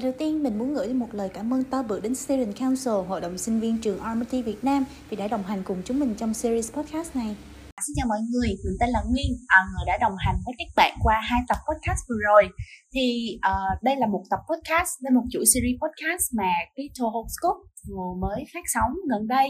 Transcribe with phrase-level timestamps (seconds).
[0.00, 2.94] Lời đầu tiên, mình muốn gửi một lời cảm ơn to bự đến Student Council,
[3.08, 6.14] Hội đồng sinh viên trường RMIT Việt Nam vì đã đồng hành cùng chúng mình
[6.14, 7.36] trong series podcast này.
[7.86, 10.68] Xin chào mọi người, mình tên là Nguyên, à, người đã đồng hành với các
[10.76, 12.48] bạn qua hai tập podcast vừa rồi.
[12.94, 13.04] Thì
[13.50, 17.62] uh, đây là một tập podcast, đây là một chuỗi series podcast mà Crypto Homescope
[17.88, 19.48] vừa mới phát sóng gần đây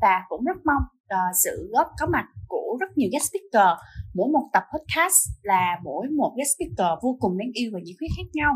[0.00, 0.84] và cũng rất mong
[1.14, 3.70] uh, sự góp có mặt của rất nhiều guest speaker
[4.14, 7.96] mỗi một tập podcast là mỗi một guest speaker vô cùng đáng yêu và nhiệt
[8.00, 8.52] huyết khác nhau.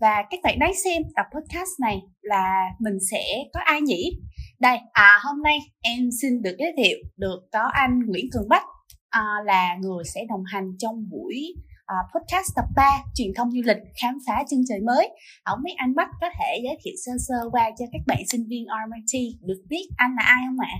[0.00, 3.22] Và các bạn đáng xem tập podcast này là mình sẽ
[3.54, 4.20] có ai nhỉ?
[4.60, 8.64] Đây à hôm nay em xin được giới thiệu được có anh Nguyễn Cường Bách
[9.10, 11.54] à, là người sẽ đồng hành trong buổi
[11.86, 15.08] à, podcast tập 3 truyền thông du lịch khám phá chân trời mới.
[15.42, 18.44] Ông biết anh Bách có thể giới thiệu sơ sơ qua cho các bạn sinh
[18.48, 20.74] viên RMIT được biết anh là ai không ạ?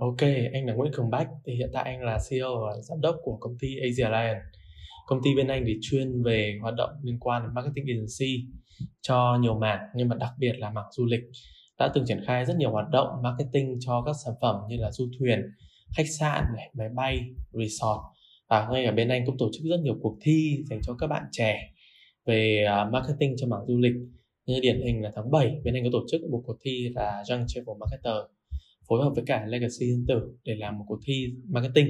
[0.00, 0.20] Ok,
[0.52, 3.36] anh là Nguyễn Cường Bách thì hiện tại anh là CEO và giám đốc của
[3.40, 4.40] công ty Asia Alliance.
[5.06, 8.46] Công ty bên anh thì chuyên về hoạt động liên quan đến marketing agency
[9.00, 11.20] cho nhiều mảng nhưng mà đặc biệt là mảng du lịch.
[11.78, 14.90] Đã từng triển khai rất nhiều hoạt động marketing cho các sản phẩm như là
[14.90, 15.40] du thuyền,
[15.96, 17.20] khách sạn, này, máy bay,
[17.52, 18.00] resort.
[18.48, 21.06] Và ngay ở bên anh cũng tổ chức rất nhiều cuộc thi dành cho các
[21.06, 21.72] bạn trẻ
[22.26, 23.94] về uh, marketing cho mảng du lịch.
[24.46, 27.24] Như điển hình là tháng 7 bên anh có tổ chức một cuộc thi là
[27.30, 28.37] Young Travel Marketer
[28.88, 31.88] phối hợp với cả Legacy Yên Tử để làm một cuộc thi marketing.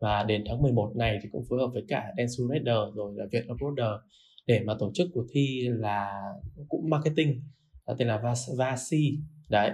[0.00, 3.24] Và đến tháng 11 này thì cũng phối hợp với cả Densu Raider rồi là
[3.32, 4.00] Việt Uploader
[4.46, 6.22] để mà tổ chức cuộc thi là
[6.68, 7.40] cũng marketing
[7.86, 8.22] là tên là
[8.58, 9.18] Vasi
[9.50, 9.70] đấy.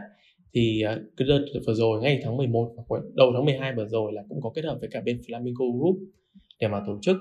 [0.54, 4.12] Thì ờ, cái đợt vừa rồi ngay tháng 11 và đầu tháng 12 vừa rồi
[4.12, 5.96] là cũng có kết hợp với cả bên Flamingo Group
[6.60, 7.16] để mà tổ chức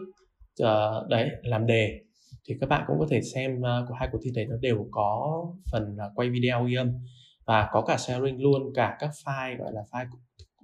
[0.64, 2.00] uh, đấy làm đề.
[2.48, 4.88] Thì các bạn cũng có thể xem uh, của hai cuộc thi đấy nó đều
[4.92, 6.92] có phần uh, quay video ghi âm
[7.50, 10.06] và có cả sharing luôn cả các file gọi là file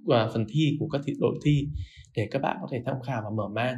[0.06, 1.68] và phần thi của các thị, đội thi
[2.16, 3.76] để các bạn có thể tham khảo và mở mang.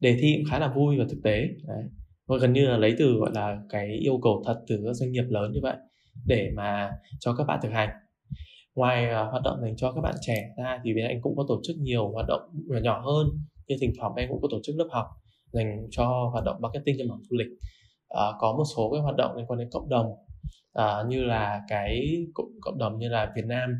[0.00, 1.82] Đề thi cũng khá là vui và thực tế đấy.
[2.26, 5.12] và gần như là lấy từ gọi là cái yêu cầu thật từ các doanh
[5.12, 5.76] nghiệp lớn như vậy
[6.26, 7.88] để mà cho các bạn thực hành.
[8.74, 11.44] Ngoài uh, hoạt động dành cho các bạn trẻ ra thì bên anh cũng có
[11.48, 12.40] tổ chức nhiều hoạt động
[12.82, 13.26] nhỏ hơn.
[13.66, 15.06] Như thỉnh thoảng anh cũng có tổ chức lớp học
[15.52, 17.48] dành cho hoạt động marketing cho mảng du lịch.
[18.14, 20.06] Uh, có một số cái hoạt động liên quan đến cộng đồng
[20.78, 23.74] uh, như là cái cộng, cộng đồng như là Việt Nam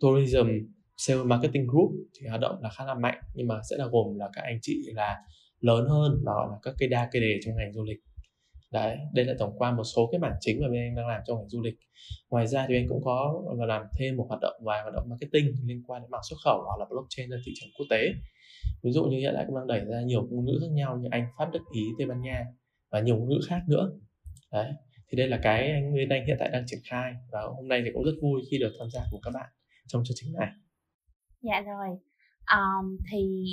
[0.00, 0.48] Tourism
[0.96, 1.90] Sales Marketing Group
[2.20, 4.58] thì hoạt động là khá là mạnh nhưng mà sẽ là gồm là các anh
[4.62, 5.16] chị là
[5.60, 7.98] lớn hơn và gọi là các cây đa cây đề trong ngành du lịch.
[8.72, 11.20] Đấy đây là tổng quan một số cái mảng chính mà bên anh đang làm
[11.26, 11.74] trong ngành du lịch.
[12.30, 15.06] Ngoài ra thì anh cũng có và làm thêm một hoạt động vài hoạt động
[15.08, 18.02] marketing liên quan đến mảng xuất khẩu hoặc là blockchain ra thị trường quốc tế.
[18.82, 21.08] Ví dụ như hiện tại cũng đang đẩy ra nhiều ngôn ngữ khác nhau như
[21.10, 22.44] anh pháp đức ý tây ban nha
[22.90, 23.90] và nhiều ngôn ngữ khác nữa.
[24.52, 24.72] Đấy
[25.10, 27.82] thì đây là cái anh Nguyên anh hiện tại đang triển khai và hôm nay
[27.84, 29.50] thì cũng rất vui khi được tham gia cùng các bạn
[29.86, 30.48] trong chương trình này.
[31.40, 31.88] Dạ rồi.
[32.56, 33.44] Um, thì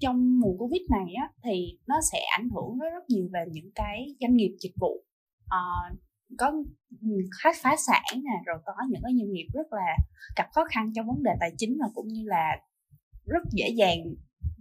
[0.00, 3.70] trong mùa covid này á thì nó sẽ ảnh hưởng rất rất nhiều về những
[3.74, 5.04] cái doanh nghiệp dịch vụ.
[5.44, 5.98] Uh,
[6.38, 6.52] có
[7.42, 9.96] khách phá sản nè rồi có những cái doanh nghiệp rất là
[10.36, 12.56] gặp khó khăn trong vấn đề tài chính và cũng như là
[13.26, 13.98] rất dễ dàng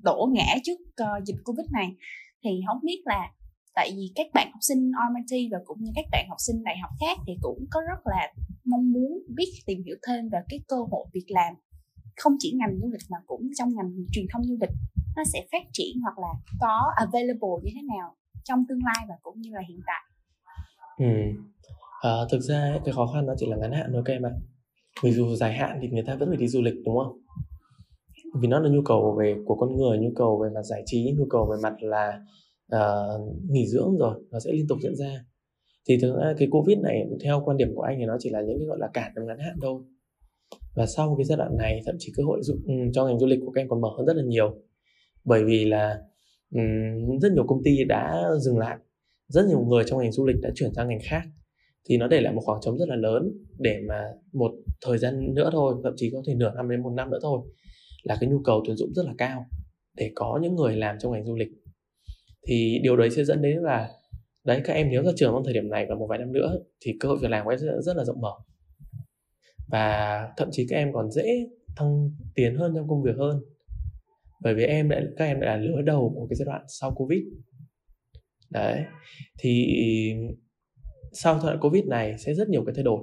[0.04, 1.96] đổ ngã trước uh, dịch covid này.
[2.44, 3.32] Thì không biết là
[3.78, 6.76] tại vì các bạn học sinh RMIT và cũng như các bạn học sinh đại
[6.82, 8.34] học khác thì cũng có rất là
[8.66, 11.54] mong muốn biết tìm hiểu thêm về cái cơ hội việc làm.
[12.22, 14.70] Không chỉ ngành du lịch mà cũng trong ngành truyền thông du lịch
[15.16, 19.16] nó sẽ phát triển hoặc là có available như thế nào trong tương lai và
[19.22, 20.04] cũng như là hiện tại.
[20.98, 21.42] Ừ.
[22.02, 24.32] à, thực ra cái khó khăn nó chỉ là ngắn hạn thôi các em ạ.
[25.04, 27.18] Vì dù dài hạn thì người ta vẫn phải đi du lịch đúng không?
[28.42, 31.14] Vì nó là nhu cầu về của con người nhu cầu về mặt giải trí
[31.18, 32.22] nhu cầu về mặt là
[32.76, 35.26] uh, nghỉ dưỡng rồi nó sẽ liên tục diễn ra.
[35.90, 38.42] Thì thực ra cái covid này theo quan điểm của anh thì nó chỉ là
[38.42, 39.82] những cái gọi là cản trong ngắn hạn thôi.
[40.76, 42.60] Và sau cái giai đoạn này thậm chí cơ hội dụng
[42.94, 44.62] cho ngành du lịch của các em còn mở hơn rất là nhiều.
[45.24, 45.98] Bởi vì là
[46.56, 48.78] um, rất nhiều công ty đã dừng lại.
[49.28, 51.22] Rất nhiều người trong ngành du lịch đã chuyển sang ngành khác.
[51.90, 54.04] Thì nó để lại một khoảng trống rất là lớn để mà
[54.34, 54.52] một
[54.86, 57.40] thời gian nữa thôi thậm chí có thể nửa năm đến một năm nữa thôi
[58.04, 59.46] là cái nhu cầu tuyển dụng rất là cao
[59.98, 61.48] để có những người làm trong ngành du lịch
[62.48, 63.90] thì điều đấy sẽ dẫn đến là
[64.44, 66.60] đấy các em nếu ra trường trong thời điểm này và một vài năm nữa
[66.82, 68.32] thì cơ hội việc làm của em rất, rất là rộng mở.
[69.68, 73.42] Và thậm chí các em còn dễ thăng tiến hơn trong công việc hơn.
[74.42, 76.92] Bởi vì em lại các em lại là lứa đầu của cái giai đoạn sau
[76.92, 77.24] covid.
[78.50, 78.84] Đấy
[79.40, 79.68] thì
[81.12, 83.00] sau giai đoạn covid này sẽ rất nhiều cái thay đổi.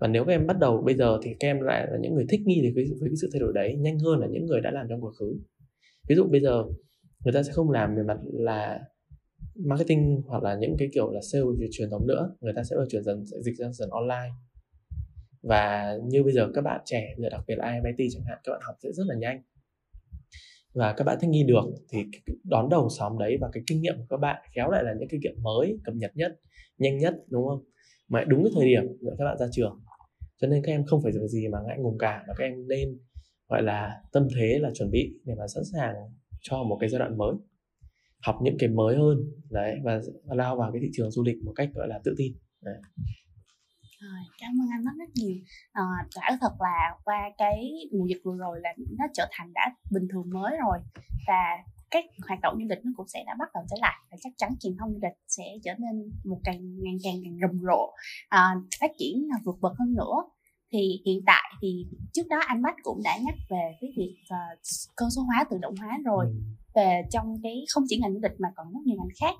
[0.00, 2.26] Và nếu các em bắt đầu bây giờ thì các em lại là những người
[2.28, 4.70] thích nghi với, với cái sự thay đổi đấy nhanh hơn là những người đã
[4.70, 5.38] làm trong quá khứ.
[6.08, 6.64] Ví dụ bây giờ
[7.24, 8.80] người ta sẽ không làm về mặt là
[9.54, 12.36] marketing hoặc là những cái kiểu là sale truyền thống nữa.
[12.40, 14.30] Người ta sẽ chuyển dần, sẽ dịch ra dần online.
[15.42, 18.52] Và như bây giờ các bạn trẻ, giờ đặc biệt là IMIT chẳng hạn, các
[18.52, 19.42] bạn học sẽ rất là nhanh.
[20.74, 22.04] Và các bạn thích nghi được thì
[22.44, 25.08] đón đầu sóng đấy và cái kinh nghiệm của các bạn khéo lại là những
[25.08, 26.40] kinh nghiệm mới, cập nhật nhất,
[26.78, 27.64] nhanh nhất, đúng không?
[28.08, 29.80] Mà đúng cái thời điểm để các bạn ra trường.
[30.40, 32.98] Cho nên các em không phải gì mà ngại ngùng cả, mà các em nên
[33.48, 35.94] gọi là tâm thế là chuẩn bị để mà sẵn sàng
[36.48, 37.34] cho một cái giai đoạn mới
[38.26, 39.18] học những cái mới hơn
[39.50, 42.32] đấy và, lao vào cái thị trường du lịch một cách gọi là tự tin
[42.62, 42.76] đấy.
[44.00, 45.36] Rồi, cảm ơn anh rất rất nhiều
[45.72, 45.82] à,
[46.14, 50.08] quả thật là qua cái mùa dịch vừa rồi là nó trở thành đã bình
[50.12, 50.78] thường mới rồi
[51.26, 51.42] và
[51.90, 54.32] các hoạt động du lịch nó cũng sẽ đã bắt đầu trở lại và chắc
[54.36, 57.92] chắn truyền thông du lịch sẽ trở nên một càng ngày càng càng rầm rộ
[58.28, 60.16] à, phát triển ờ, vượt bậc hơn nữa
[60.74, 64.58] thì hiện tại thì trước đó anh Bách cũng đã nhắc về cái việc uh,
[64.96, 66.24] cơ số hóa tự động hóa rồi.
[66.26, 66.34] Ừ.
[66.74, 69.34] về trong cái không chỉ ngành du lịch mà còn rất nhiều ngành khác.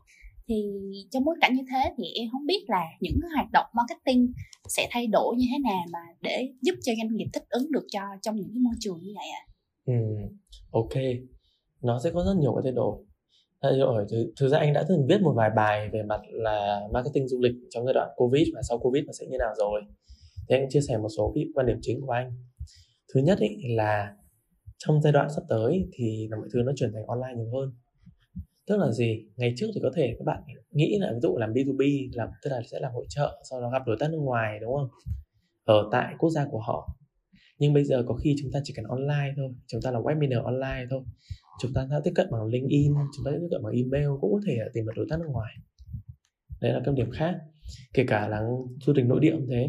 [0.48, 0.56] Thì
[1.10, 4.32] trong bối cảnh như thế thì em không biết là những hoạt động marketing
[4.68, 7.86] sẽ thay đổi như thế nào mà để giúp cho doanh nghiệp thích ứng được
[7.92, 9.42] cho trong những cái môi trường như vậy ạ?
[9.46, 9.50] À?
[9.86, 9.94] ừ,
[10.70, 11.02] ok.
[11.82, 12.96] Nó sẽ có rất nhiều cái thay đổi.
[13.62, 16.80] Thay đổi thực, thực ra anh đã từng viết một vài bài về mặt là
[16.92, 19.82] marketing du lịch trong giai đoạn covid và sau covid nó sẽ như nào rồi
[20.48, 22.32] thì anh chia sẻ một số cái quan điểm chính của anh.
[23.14, 24.14] Thứ nhất ý, là
[24.78, 27.72] trong giai đoạn sắp tới thì là mọi thứ nó chuyển thành online nhiều hơn.
[28.66, 29.26] Tức là gì?
[29.36, 32.50] Ngày trước thì có thể các bạn nghĩ là, ví dụ làm B2B làm, tức
[32.50, 34.88] là sẽ làm hội trợ sau đó gặp đối tác nước ngoài, đúng không?
[35.64, 36.96] Ở tại quốc gia của họ.
[37.58, 40.44] Nhưng bây giờ có khi chúng ta chỉ cần online thôi, chúng ta là webinar
[40.44, 41.02] online thôi.
[41.60, 44.40] Chúng ta đã tiếp cận bằng LinkedIn, chúng ta tiếp cận bằng email, cũng có
[44.46, 45.54] thể tìm được đối tác nước ngoài.
[46.60, 47.34] Đấy là cái điểm khác.
[47.94, 48.42] Kể cả là
[48.86, 49.68] du lịch nội địa cũng thế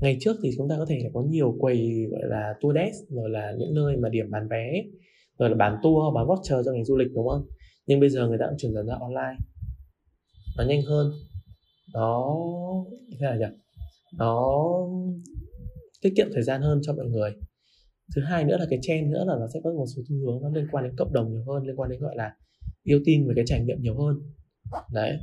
[0.00, 3.30] ngày trước thì chúng ta có thể có nhiều quầy, gọi là, tour desk rồi
[3.30, 4.82] là những nơi mà điểm bán vé,
[5.38, 7.46] rồi là bán tour, bán voucher cho ngành du lịch, đúng không?
[7.86, 9.36] Nhưng bây giờ người ta cũng chuyển dần ra online.
[10.56, 11.12] Nó nhanh hơn.
[11.94, 12.36] Nó,
[13.10, 13.56] thế nào nhỉ?
[14.18, 14.62] Nó
[16.02, 17.30] tiết kiệm thời gian hơn cho mọi người.
[18.16, 20.42] Thứ hai nữa là cái trend nữa là nó sẽ có một số xu hướng
[20.42, 22.36] nó liên quan đến cộng đồng nhiều hơn, liên quan đến, gọi là,
[22.82, 24.16] yêu tin về cái trải nghiệm nhiều hơn.
[24.92, 25.18] Đấy.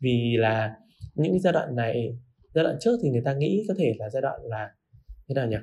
[0.00, 0.74] Vì là
[1.14, 2.18] những cái giai đoạn này
[2.54, 4.70] giai đoạn trước thì người ta nghĩ có thể là giai đoạn là
[5.28, 5.56] thế nào nhỉ?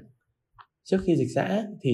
[0.84, 1.94] Trước khi dịch giã thì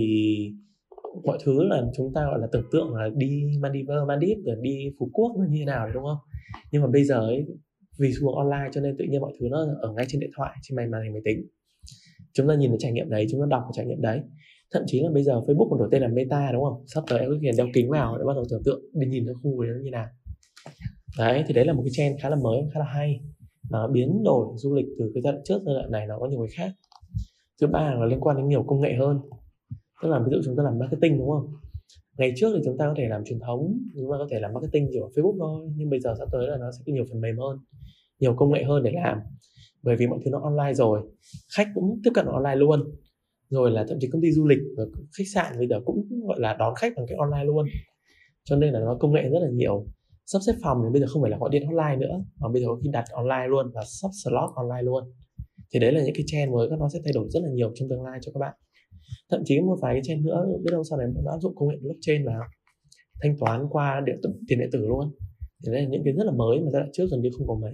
[1.23, 4.89] mọi thứ là chúng ta gọi là tưởng tượng là đi Maldives, Maldives rồi đi
[4.99, 6.17] Phú Quốc nó như thế nào đúng không?
[6.71, 7.45] Nhưng mà bây giờ ấy
[7.99, 10.31] vì xu hướng online cho nên tự nhiên mọi thứ nó ở ngay trên điện
[10.37, 11.47] thoại trên màn hình máy tính.
[12.33, 14.21] Chúng ta nhìn cái trải nghiệm đấy chúng ta đọc cái trải nghiệm đấy.
[14.71, 16.83] Thậm chí là bây giờ Facebook còn đổi tên là Meta đúng không?
[16.87, 19.25] Sắp tới em có thể đeo kính vào để bắt đầu tưởng tượng đi nhìn
[19.25, 20.07] cái khu đấy nó như nào.
[21.17, 23.19] Đấy thì đấy là một cái trend khá là mới khá là hay
[23.71, 26.27] nó biến đổi du lịch từ cái giai đoạn trước giai đoạn này nó có
[26.27, 26.73] nhiều cái khác.
[27.61, 29.19] Thứ ba là liên quan đến nhiều công nghệ hơn.
[30.03, 31.53] Tức là ví dụ chúng ta làm marketing, đúng không?
[32.17, 34.53] Ngày trước thì chúng ta có thể làm truyền thống, chúng ta có thể làm
[34.53, 37.05] marketing chỉ ở Facebook thôi, nhưng bây giờ sắp tới là nó sẽ có nhiều
[37.09, 37.57] phần mềm hơn,
[38.19, 39.19] nhiều công nghệ hơn để làm.
[39.83, 41.01] Bởi vì mọi thứ nó online rồi,
[41.55, 42.83] khách cũng tiếp cận online luôn.
[43.49, 44.83] Rồi là thậm chí công ty du lịch và
[45.17, 47.65] khách sạn bây giờ cũng gọi là đón khách bằng cái online luôn.
[48.43, 49.85] Cho nên là nó công nghệ rất là nhiều
[50.31, 52.61] sắp xếp phòng thì bây giờ không phải là gọi điện hotline nữa mà bây
[52.61, 55.03] giờ có khi đặt online luôn và sắp slot online luôn.
[55.73, 57.71] Thì đấy là những cái trend mới các nó sẽ thay đổi rất là nhiều
[57.75, 58.53] trong tương lai cho các bạn.
[59.31, 61.69] Thậm chí một vài cái trend nữa biết đâu sau này nó áp dụng công
[61.69, 62.41] nghệ blockchain vào
[63.21, 65.11] thanh toán qua điện tử, tiền điện tử luôn.
[65.65, 67.47] Thì đây là những cái rất là mới mà giai đoạn trước gần như không
[67.47, 67.73] có mấy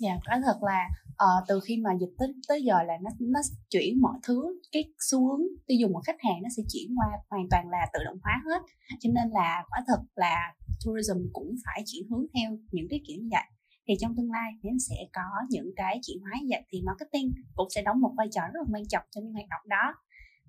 [0.00, 3.40] dạ có thật là uh, từ khi mà dịch tới tới giờ là nó nó
[3.70, 7.06] chuyển mọi thứ cái xu hướng tiêu dùng của khách hàng nó sẽ chuyển qua
[7.30, 8.62] hoàn toàn là tự động hóa hết.
[9.00, 10.54] Cho nên là quả thật là
[10.84, 13.46] tourism cũng phải chuyển hướng theo những cái kiểu như vậy.
[13.88, 17.32] Thì trong tương lai thì sẽ có những cái chuyển hóa như vậy thì marketing
[17.54, 19.94] cũng sẽ đóng một vai trò rất là quan trọng trong những hoạt động đó.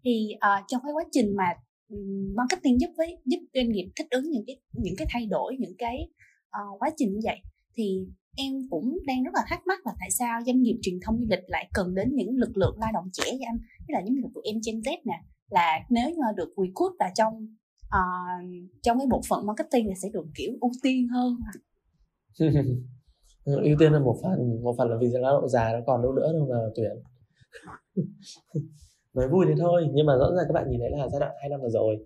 [0.03, 1.45] Thì uh, trong cái quá trình mà
[2.35, 5.75] marketing giúp với giúp doanh nghiệp thích ứng những cái những cái thay đổi những
[5.77, 6.09] cái
[6.57, 7.37] uh, quá trình như vậy
[7.75, 8.07] thì
[8.37, 11.25] em cũng đang rất là thắc mắc là tại sao doanh nghiệp truyền thông du
[11.29, 13.57] lịch lại cần đến những lực lượng lao động trẻ như anh?
[13.79, 16.91] Tức là những người tụi em Gen Z nè là nếu như mà được recruit
[16.99, 17.33] là trong
[17.87, 21.37] uh, trong cái bộ phận marketing thì sẽ được kiểu ưu tiên hơn
[23.45, 26.13] ưu tiên là một phần một phần là vì lao động già nó còn đâu
[26.13, 26.91] nữa đâu mà tuyển.
[29.13, 31.31] Nói vui thế thôi nhưng mà rõ ràng các bạn nhìn thấy là giai đoạn
[31.41, 31.97] hai năm vừa rồi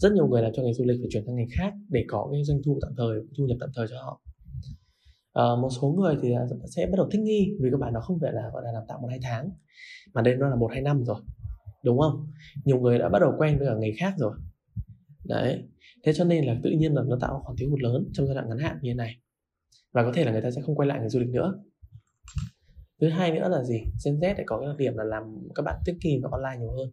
[0.00, 2.28] rất nhiều người làm cho ngành du lịch phải chuyển sang ngành khác để có
[2.32, 4.20] cái doanh thu tạm thời thu nhập tạm thời cho họ.
[5.38, 6.42] Ờ, một số người thì à,
[6.76, 8.84] sẽ bắt đầu thích nghi vì các bạn nó không phải là, gọi là, đào
[8.88, 9.50] tạo một hai tháng,
[10.14, 11.16] mà đây nó là một hai năm rồi,
[11.84, 12.26] đúng không?
[12.64, 14.32] Nhiều người đã bắt đầu quen với cả nghề khác rồi.
[15.24, 15.62] Đấy,
[16.04, 18.34] thế cho nên là tự nhiên là nó tạo khoản thiếu hụt lớn trong giai
[18.34, 19.16] đoạn ngắn hạn như thế này,
[19.92, 21.54] và có thể là người ta sẽ không quay lại ngành du lịch nữa.
[23.00, 23.80] Thứ hai nữa là gì?
[24.04, 25.22] Gen Z lại có cái đặc điểm là làm
[25.54, 26.90] các bạn thích nghi với online nhiều hơn.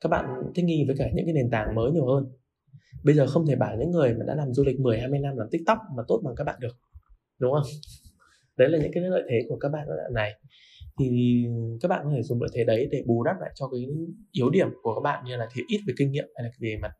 [0.00, 2.24] Các bạn thích nghi với cả những cái nền tảng mới nhiều hơn.
[3.04, 5.36] Bây giờ không thể bảo những người mà đã làm du lịch 10 20 năm
[5.36, 6.76] làm TikTok mà tốt bằng các bạn được
[7.38, 7.70] đúng không?
[8.56, 10.32] Đấy là những cái lợi thế của các bạn ở đoạn này.
[10.98, 11.44] Thì
[11.80, 13.86] các bạn có thể dùng lợi thế đấy để bù đắp lại cho cái
[14.32, 16.76] yếu điểm của các bạn như là thiếu ít về kinh nghiệm hay là về
[16.82, 16.92] mặt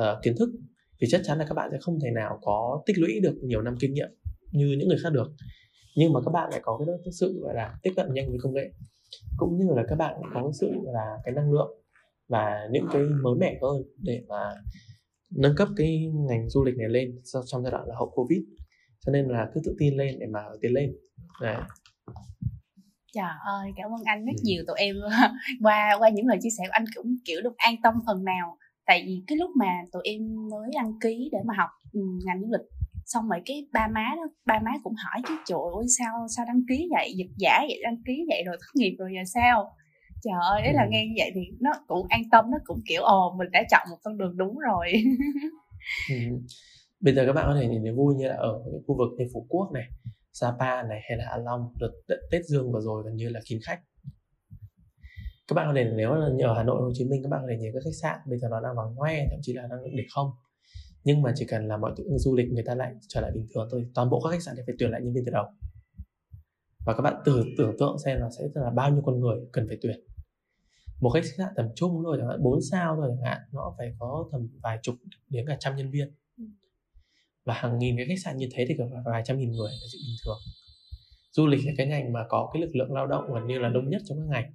[0.00, 0.48] uh, kiến thức.
[1.00, 3.62] Vì chắc chắn là các bạn sẽ không thể nào có tích lũy được nhiều
[3.62, 4.08] năm kinh nghiệm
[4.52, 5.32] như những người khác được.
[5.96, 8.54] Nhưng mà các bạn lại có cái sự gọi là tiếp cận nhanh với công
[8.54, 8.70] nghệ.
[9.36, 11.70] Cũng như là các bạn có cái sự là cái năng lượng
[12.28, 14.50] và những cái mới mẻ hơn để mà
[15.30, 18.38] nâng cấp cái ngành du lịch này lên trong giai đoạn là hậu covid
[19.06, 20.92] cho nên là cứ tự tin lên để mà tiến lên
[21.40, 21.56] Đấy.
[23.14, 24.42] Trời ơi, cảm ơn anh rất ừ.
[24.42, 24.96] nhiều tụi em
[25.62, 28.58] qua qua những lời chia sẻ của anh cũng kiểu được an tâm phần nào.
[28.86, 32.40] Tại vì cái lúc mà tụi em mới đăng ký để mà học ừ, ngành
[32.40, 32.66] du lịch
[33.04, 36.46] xong rồi cái ba má đó ba má cũng hỏi chứ trời ơi sao sao
[36.48, 39.76] đăng ký vậy giật giả vậy đăng ký vậy rồi thất nghiệp rồi giờ sao
[40.22, 40.88] trời ơi đấy là ừ.
[40.90, 43.86] nghe như vậy thì nó cũng an tâm nó cũng kiểu ồ mình đã chọn
[43.90, 44.92] một con đường đúng rồi
[46.10, 46.16] ừ.
[47.02, 49.08] bây giờ các bạn có thể nhìn thấy vui như là ở những khu vực
[49.18, 49.84] như phú quốc này,
[50.32, 51.74] sapa này hay là hạ long,
[52.08, 53.80] đợt tết dương vừa rồi gần như là kín khách.
[55.48, 57.46] Các bạn có thể nếu là ở hà nội, hồ chí minh, các bạn có
[57.50, 59.96] thể nhìn các khách sạn, bây giờ nó đang vắng hoe, thậm chí là đang
[59.96, 60.30] để không.
[61.04, 63.46] Nhưng mà chỉ cần là mọi thứ du lịch người ta lại trở lại bình
[63.54, 65.44] thường thôi, toàn bộ các khách sạn đều phải tuyển lại nhân viên từ đầu.
[66.86, 69.68] Và các bạn tưởng tưởng tượng xem là sẽ là bao nhiêu con người cần
[69.68, 70.00] phải tuyển.
[71.00, 73.94] Một khách sạn tầm trung thôi, chẳng hạn bốn sao thôi chẳng hạn, nó phải
[73.98, 74.94] có tầm vài chục
[75.28, 76.14] đến cả trăm nhân viên
[77.44, 79.86] và hàng nghìn cái khách sạn như thế thì có vài trăm nghìn người là
[79.92, 80.38] chuyện bình thường.
[81.30, 83.68] Du lịch là cái ngành mà có cái lực lượng lao động gần như là
[83.68, 84.52] đông nhất trong các ngành.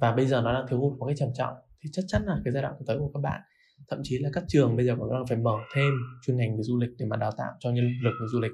[0.00, 2.36] Và bây giờ nó đang thiếu hụt một cái trầm trọng thì chắc chắn là
[2.44, 3.40] cái giai đoạn tới của các bạn.
[3.88, 5.92] Thậm chí là các trường bây giờ cũng đang phải mở thêm
[6.26, 8.52] chuyên ngành về du lịch để mà đào tạo cho nhân lực về du lịch.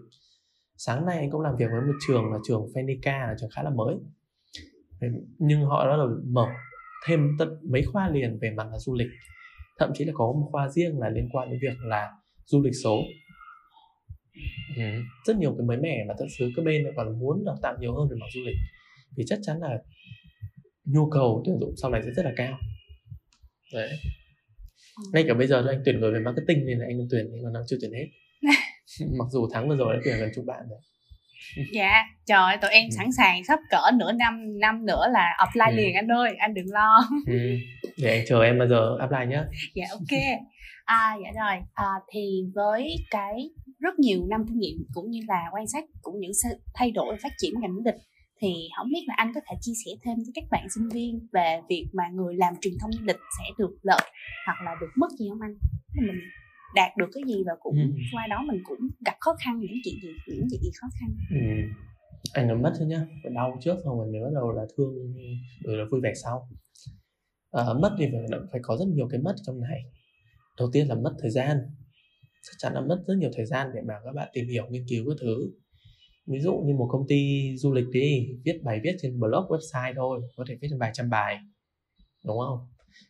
[0.77, 3.63] Sáng nay anh cũng làm việc với một trường là trường Fenica, là trường khá
[3.63, 3.95] là mới.
[5.39, 6.47] Nhưng họ đã mở
[7.07, 9.09] thêm tận mấy khoa liền về mặt là du lịch.
[9.79, 12.13] Thậm chí là có một khoa riêng là liên quan đến việc là
[12.47, 13.03] du lịch số.
[14.77, 14.83] Ừ.
[15.27, 17.95] rất nhiều cái mới mẻ mà thật sự các bên còn muốn đào tạo nhiều
[17.95, 18.57] hơn về mặt du lịch.
[19.17, 19.79] Thì chắc chắn là
[20.85, 22.59] nhu cầu tuyển dụng sau này sẽ rất là cao.
[23.73, 23.91] Đấy.
[25.13, 27.53] Ngay cả bây giờ anh tuyển người về marketing nên là anh tuyển thì còn
[27.53, 28.07] đang chưa tuyển hết.
[29.19, 30.79] Mặc dù tháng vừa rồi đã tuyển gần chục bạn rồi.
[31.73, 32.95] Dạ trời ơi tụi em ừ.
[32.97, 35.77] sẵn sàng sắp cỡ nửa năm năm nữa là apply ừ.
[35.77, 37.09] liền anh ơi anh đừng lo.
[37.27, 37.39] Ừ.
[38.03, 39.43] để anh chờ em bao giờ apply nhé
[39.75, 40.21] dạ ok
[40.87, 41.63] à dạ rồi.
[41.75, 46.21] À, thì với cái rất nhiều năm kinh nghiệm cũng như là quan sát cũng
[46.21, 46.33] những
[46.75, 48.01] thay đổi phát triển ngành du lịch
[48.41, 51.29] thì không biết là anh có thể chia sẻ thêm với các bạn sinh viên
[51.33, 54.11] về việc mà người làm truyền thông du lịch sẽ được lợi
[54.47, 55.55] hoặc là được mất gì không anh?
[56.07, 56.21] Mình
[56.75, 57.91] đạt được cái gì và cũng ừ.
[58.13, 61.09] qua đó mình cũng gặp khó khăn những chuyện gì những chuyện gì khó khăn?
[61.31, 61.37] Ừ.
[62.33, 63.01] anh nói mất thôi nhá.
[63.23, 64.95] Phải đau trước xong rồi mới bắt đầu là thương
[65.65, 66.49] rồi là vui vẻ sau.
[67.53, 69.81] À, mất thì phải, phải có rất nhiều cái mất trong này
[70.59, 71.59] đầu tiên là mất thời gian.
[72.43, 74.85] Chắc chắn là mất rất nhiều thời gian để mà các bạn tìm hiểu, nghiên
[74.89, 75.51] cứu các thứ.
[76.27, 79.95] Ví dụ như một công ty du lịch đi, viết bài viết trên blog, website
[79.97, 81.39] thôi, có thể viết trên vài trăm bài,
[82.25, 82.69] đúng không?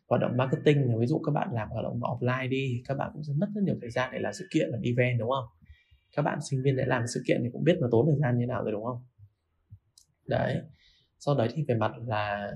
[0.09, 3.23] Hoạt động marketing, ví dụ các bạn làm hoạt động offline đi các bạn cũng
[3.25, 5.45] sẽ mất rất nhiều thời gian để làm sự kiện, làm event, đúng không?
[6.17, 8.38] Các bạn sinh viên để làm sự kiện thì cũng biết là tốn thời gian
[8.38, 9.05] như nào rồi, đúng không?
[10.26, 10.57] Đấy.
[11.19, 12.53] Sau đấy thì về mặt là,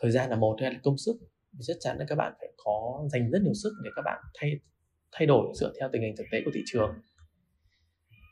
[0.00, 1.16] thời gian là một hay là công sức?
[1.52, 4.22] Thì chắc chắn là các bạn phải có dành rất nhiều sức để các bạn
[4.34, 4.50] thay
[5.12, 6.94] thay đổi dựa theo tình hình thực tế của thị trường.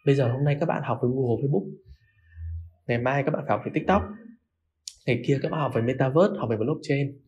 [0.07, 1.71] Bây giờ hôm nay các bạn học với Google Facebook.
[2.87, 4.03] Ngày mai các bạn phải học về TikTok.
[5.07, 7.19] Ngày kia các bạn học về Metaverse học về blockchain.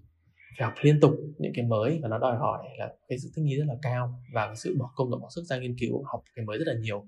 [0.59, 3.43] Phải học liên tục những cái mới và nó đòi hỏi là cái sự thích
[3.43, 6.05] nghi rất là cao và cái sự bỏ công và bỏ sức ra nghiên cứu
[6.05, 7.07] học cái mới rất là nhiều.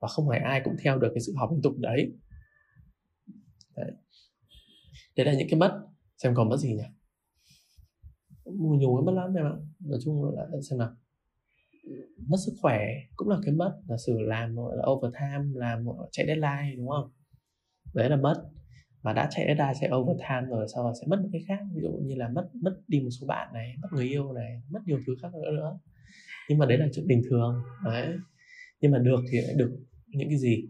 [0.00, 2.12] Và không phải ai cũng theo được cái sự học liên tục đấy.
[3.76, 3.90] Đấy,
[5.16, 5.82] đấy là những cái mất.
[6.16, 6.84] Xem còn mất gì nhỉ?
[8.44, 9.56] Mùi nhùi mất lắm em ạ.
[9.80, 10.90] Nói chung là xem nào.
[12.28, 16.26] Mất sức khỏe cũng là cái mất là sự làm gọi là overtime, làm chạy
[16.26, 17.10] deadline, đúng không?
[17.94, 18.44] Đấy là mất.
[19.02, 21.58] Mà đã chạy deadline, chạy overtime rồi sau rồi sẽ mất cái khác.
[21.74, 24.62] Ví dụ như là mất mất đi một số bạn này, mất người yêu này,
[24.70, 25.78] mất nhiều thứ khác nữa nữa.
[26.48, 28.16] Nhưng mà đấy là chuyện bình thường, đấy.
[28.80, 30.68] Nhưng mà được thì lại được những cái gì?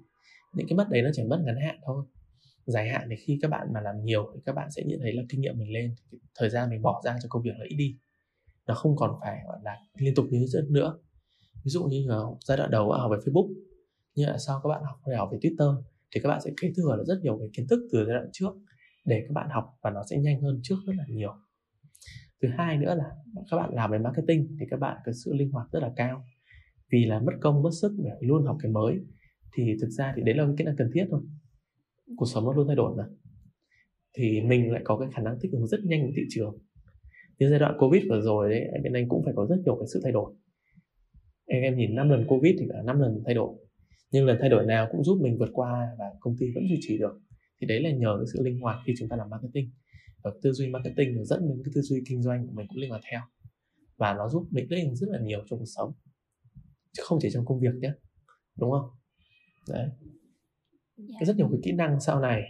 [0.55, 2.05] Những cái mất đấy nó chỉ mất ngắn hạn thôi
[2.67, 5.13] dài hạn thì khi các bạn mà làm nhiều thì các bạn sẽ nhận thấy
[5.13, 5.95] là kinh nghiệm mình lên
[6.39, 7.99] thời gian mình bỏ ra cho công việc là ít đi.
[8.67, 10.99] Nó không còn phải, gọi là, liên tục như trước nữa.
[11.65, 13.53] Ví dụ như là giai đoạn đầu học về Facebook,
[14.15, 15.83] nhưng là sau các bạn học về học về Twitter,
[16.15, 18.29] thì các bạn sẽ kế thừa được rất nhiều cái kiến thức từ giai đoạn
[18.33, 18.53] trước
[19.05, 21.35] để các bạn học và nó sẽ nhanh hơn trước rất là nhiều.
[22.43, 23.11] Thứ hai nữa là
[23.51, 26.25] các bạn làm về marketing thì các bạn có sự linh hoạt rất là cao.
[26.93, 29.01] Vì là mất công, mất sức để luôn học cái mới,
[29.55, 31.21] thì thực ra thì đấy là cái kỹ năng cần thiết thôi
[32.17, 33.05] cuộc sống nó luôn thay đổi mà.
[34.17, 36.59] Thì mình lại có cái khả năng thích ứng rất nhanh với thị trường.
[37.39, 39.87] Như giai đoạn covid vừa rồi đấy bên anh cũng phải có rất nhiều cái
[39.93, 40.35] sự thay đổi.
[41.47, 43.59] Em em nhìn năm lần covid thì cả năm lần thay đổi.
[44.11, 46.79] Nhưng lần thay đổi nào cũng giúp mình vượt qua và công ty vẫn duy
[46.81, 47.21] trì được.
[47.61, 49.71] Thì đấy là nhờ cái sự linh hoạt khi chúng ta làm marketing.
[50.25, 52.79] Và tư duy marketing nó dẫn đến cái tư duy kinh doanh của mình cũng
[52.79, 53.21] linh hoạt theo.
[53.97, 55.93] Và nó giúp mình ích rất là nhiều trong cuộc sống.
[56.93, 57.93] Chứ không chỉ trong công việc nhé
[58.59, 58.91] đúng không?
[59.69, 59.89] Đấy
[61.09, 61.21] yeah.
[61.21, 61.27] Dạ.
[61.27, 62.43] rất nhiều cái kỹ năng sau này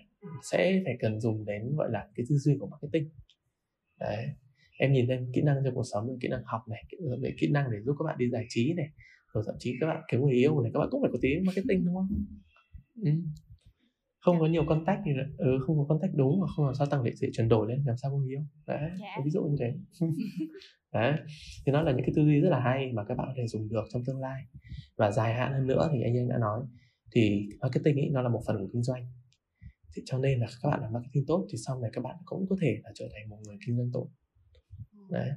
[0.43, 3.09] sẽ phải cần dùng đến gọi là cái tư duy của marketing
[4.01, 4.27] đấy
[4.79, 6.97] em nhìn thêm kỹ năng trong cuộc sống kỹ năng học này kỹ,
[7.39, 8.89] kỹ năng để giúp các bạn đi giải trí này
[9.35, 11.29] rồi thậm chí các bạn kiếm người yêu này các bạn cũng phải có tí
[11.47, 12.09] marketing đúng không
[13.03, 13.11] ừ.
[14.21, 17.05] không có nhiều contact thì ừ, không có contact đúng mà không làm sao tăng
[17.05, 19.25] để dễ chuyển đổi lên làm sao có người yêu đấy yeah.
[19.25, 19.75] ví dụ như thế
[20.93, 21.13] đấy
[21.67, 23.47] thì nó là những cái tư duy rất là hay mà các bạn có thể
[23.47, 24.43] dùng được trong tương lai
[24.97, 26.61] và dài hạn hơn nữa thì anh em đã nói
[27.13, 29.07] thì marketing ấy, nó là một phần của kinh doanh.
[29.95, 32.47] Thì cho nên là các bạn làm marketing tốt thì sau này các bạn cũng
[32.51, 34.09] có thể là trở thành một người kinh doanh tốt.
[35.11, 35.31] Đấy.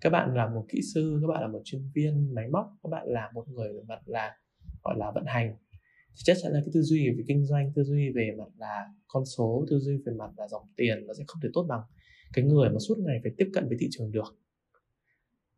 [0.00, 2.88] Các bạn là một kỹ sư, các bạn là một chuyên viên máy móc, các
[2.88, 4.36] bạn là một người về mặt là,
[4.84, 5.56] gọi là, vận hành.
[6.08, 8.86] Thì chắc chắn là cái tư duy về kinh doanh, tư duy về mặt là
[9.06, 11.80] con số, tư duy về mặt là dòng tiền nó sẽ không thể tốt bằng
[12.32, 14.38] cái người mà suốt ngày phải tiếp cận với thị trường được.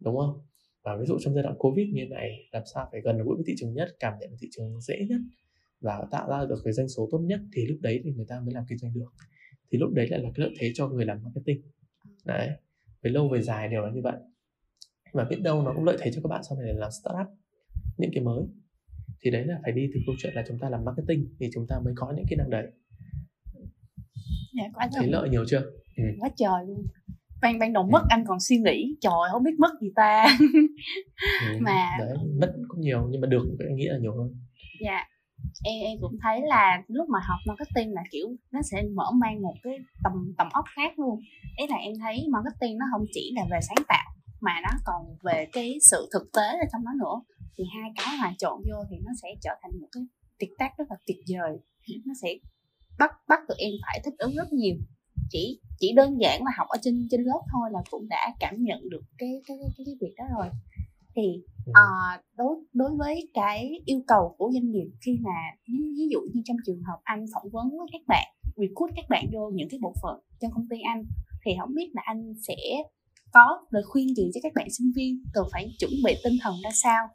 [0.01, 0.41] Đúng không?
[0.83, 3.45] Và ví dụ trong giai đoạn covid như này, làm sao phải gần gũi với
[3.47, 5.21] thị trường nhất, cảm nhận thị trường dễ nhất?
[5.81, 8.41] Và tạo ra được cái doanh số tốt nhất thì lúc đấy thì người ta
[8.41, 9.13] mới làm kinh doanh được.
[9.73, 11.63] Thì lúc đấy lại là cái lợi thế cho người làm marketing.
[12.25, 12.51] Đấy
[13.03, 14.17] về lâu về dài đều là như vậy.
[15.13, 17.27] Và biết đâu nó cũng lợi thế cho các bạn sau này để làm startup
[17.99, 18.45] những cái mới.
[19.23, 21.67] Thì đấy là phải đi từ câu chuyện là chúng ta làm marketing thì chúng
[21.69, 22.67] ta mới có những kỹ năng đấy.
[24.57, 25.63] Dạ, quá thấy lợi nhiều chưa?
[25.97, 26.05] Ừ.
[26.21, 26.87] quá trời luôn.
[27.43, 28.07] Ban ban đầu mất ừ.
[28.11, 28.97] anh còn suy nghĩ.
[29.01, 30.39] Trời không biết mất gì ta.
[31.47, 34.35] Ừ, mà đấy mất cũng nhiều nhưng mà được anh nghĩ là nhiều hơn.
[34.81, 35.10] Dạ
[35.65, 39.43] em em cũng thấy là lúc mà học marketing là kiểu nó sẽ mở mang
[39.43, 41.21] một cái tầm tầm óc khác luôn.
[41.57, 45.17] Ý là em thấy marketing nó không chỉ là về sáng tạo mà nó còn
[45.23, 47.37] về cái sự thực tế ở trong đó nữa.
[47.57, 50.03] Thì hai cái hòa trộn vô thì nó sẽ trở thành một cái
[50.39, 51.59] tuyệt tác rất là tuyệt vời.
[52.07, 52.29] Nó sẽ
[52.99, 54.77] bắt bắt tụi em phải thích ứng rất nhiều.
[55.31, 58.55] Chỉ chỉ đơn giản là học ở trên trên lớp thôi là cũng đã cảm
[58.59, 60.49] nhận được cái cái cái, cái việc đó rồi.
[61.17, 66.21] Thì uh, đối đối với cái yêu cầu của doanh nghiệp khi mà ví dụ
[66.33, 68.27] như trong trường hợp anh phỏng vấn với các bạn
[68.57, 71.03] recruit các bạn vô những cái bộ phận trong công ty anh
[71.45, 72.57] thì không biết là anh sẽ
[73.33, 76.55] có lời khuyên gì cho các bạn sinh viên cần phải chuẩn bị tinh thần
[76.65, 77.09] ra sao?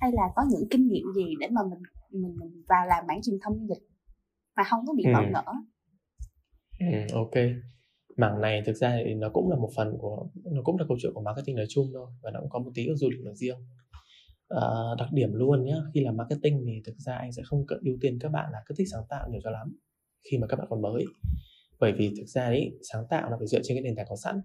[0.00, 3.22] Hay là có những kinh nghiệm gì để mà mình mình, mình vào làm bản
[3.22, 3.88] truyền thông du lịch
[4.56, 5.10] mà không có bị ừ.
[5.14, 5.52] bỡ ngỡ?
[6.80, 7.34] Ừ, ok
[8.16, 10.96] mảng này thực ra thì nó cũng là một phần của nó cũng là câu
[11.00, 13.20] chuyện của marketing nói chung thôi và nó cũng có một tí của du lịch
[13.24, 13.58] nói riêng.
[14.48, 14.66] À,
[14.98, 17.96] đặc điểm luôn nhé khi làm marketing thì thực ra anh sẽ không cần ưu
[18.00, 19.76] tiên các bạn là cứ thích sáng tạo nhiều cho lắm
[20.30, 21.04] khi mà các bạn còn mới.
[21.80, 24.16] Bởi vì thực ra đấy sáng tạo là phải dựa trên cái nền tảng có
[24.16, 24.40] sẵn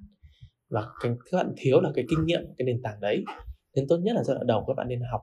[0.70, 3.24] và cái, các bạn thiếu là cái kinh nghiệm cái nền tảng đấy.
[3.76, 5.22] Nên tốt nhất là giai đoạn đầu các bạn nên học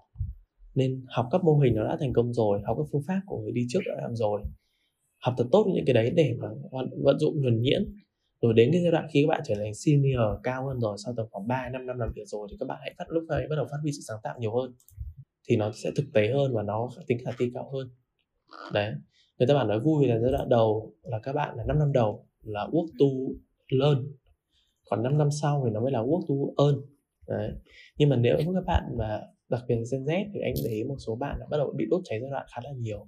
[0.74, 3.40] nên học các mô hình nó đã thành công rồi học các phương pháp của
[3.40, 4.42] người đi trước đã làm rồi.
[5.24, 6.48] Học thật tốt những cái đấy để mà
[7.04, 7.82] vận dụng nhuần nhuyễn
[8.42, 11.14] rồi đến cái giai đoạn khi các bạn trở thành senior cao hơn rồi, sau
[11.16, 13.46] tầm khoảng 3 năm năm làm việc rồi thì các bạn hãy phát lúc này
[13.50, 14.74] bắt đầu phát huy sự sáng tạo nhiều hơn.
[15.48, 17.90] Thì nó sẽ thực tế hơn và nó tính khả thi cao hơn.
[18.72, 18.92] Đấy,
[19.38, 21.92] người ta bảo nói vui là giai đoạn đầu là các bạn là 5 năm
[21.92, 23.06] đầu là work to
[23.68, 24.12] learn,
[24.90, 26.80] còn 5 năm sau thì nó mới là work to earn.
[27.28, 27.50] Đấy,
[27.98, 30.96] nhưng mà nếu các bạn mà đặc biệt là Gen Z thì anh thấy một
[30.98, 33.06] số bạn đã bắt đầu bị đốt cháy giai đoạn khá là nhiều.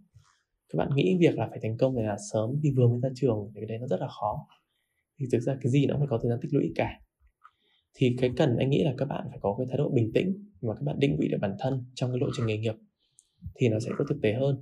[0.68, 3.08] Các bạn nghĩ việc là phải thành công này là sớm thì vừa mới ra
[3.14, 4.46] trường thì cái đấy nó rất là khó
[5.20, 7.00] thì thực ra cái gì nó phải có thời gian tích lũy cả.
[7.94, 10.32] Thì cái cần anh nghĩ là các bạn phải có cái thái độ bình tĩnh
[10.60, 12.74] và các bạn định vị được bản thân trong cái lộ trình nghề nghiệp
[13.54, 14.60] thì nó sẽ có thực tế hơn.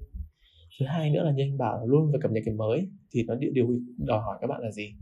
[0.81, 3.35] Thứ hai nữa là như anh bảo luôn phải cập nhật cái mới thì nó
[3.35, 4.95] điều đòi hỏi các bạn là gì?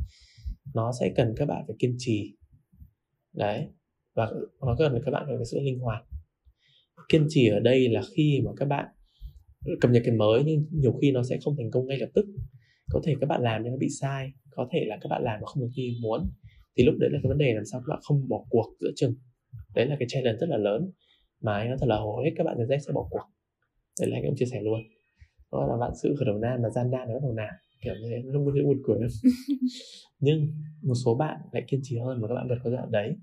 [0.74, 2.36] Nó sẽ cần các bạn phải kiên trì.
[3.32, 3.66] Đấy,
[4.14, 6.02] và nó cần các bạn phải có sự linh hoạt.
[7.08, 8.86] Kiên trì ở đây là khi mà các bạn
[9.80, 12.26] cập nhật cái mới nhưng nhiều khi nó sẽ không thành công ngay lập tức
[12.90, 15.40] có thể các bạn làm nhưng nó bị sai có thể là các bạn làm
[15.40, 16.30] mà không được như muốn.
[16.76, 18.90] Thì lúc đấy là cái vấn đề làm sao các bạn không bỏ cuộc giữa
[18.96, 19.14] chừng.
[19.74, 20.90] Đấy là cái challenge rất là lớn
[21.40, 23.24] mà anh nói thật là hầu hết các bạn Gen Z sẽ bỏ cuộc.
[24.00, 24.80] Đấy là anh cũng chia sẻ luôn.
[25.52, 27.94] Đó là bạn sự khởi đầu nan mà gian nan nó bắt đầu nào kiểu
[27.94, 29.10] như thế nó có buồn cười lắm
[30.20, 30.46] nhưng
[30.82, 33.16] một số bạn lại kiên trì hơn và các bạn vượt qua giai đoạn đấy.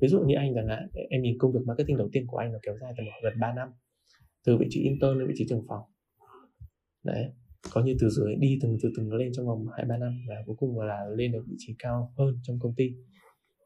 [0.00, 2.52] Ví dụ như anh chẳng hạn em nhìn công việc marketing đầu tiên của anh
[2.52, 3.68] nó kéo dài tầm gần 3 năm.
[4.44, 5.82] Từ vị trí intern đến vị trí trưởng phòng.
[7.04, 7.30] Đấy
[7.72, 10.34] có như từ dưới, đi từng, từ từng lên trong vòng hai, ba năm và
[10.46, 12.84] cuối cùng là lên được vị trí cao hơn trong công ty.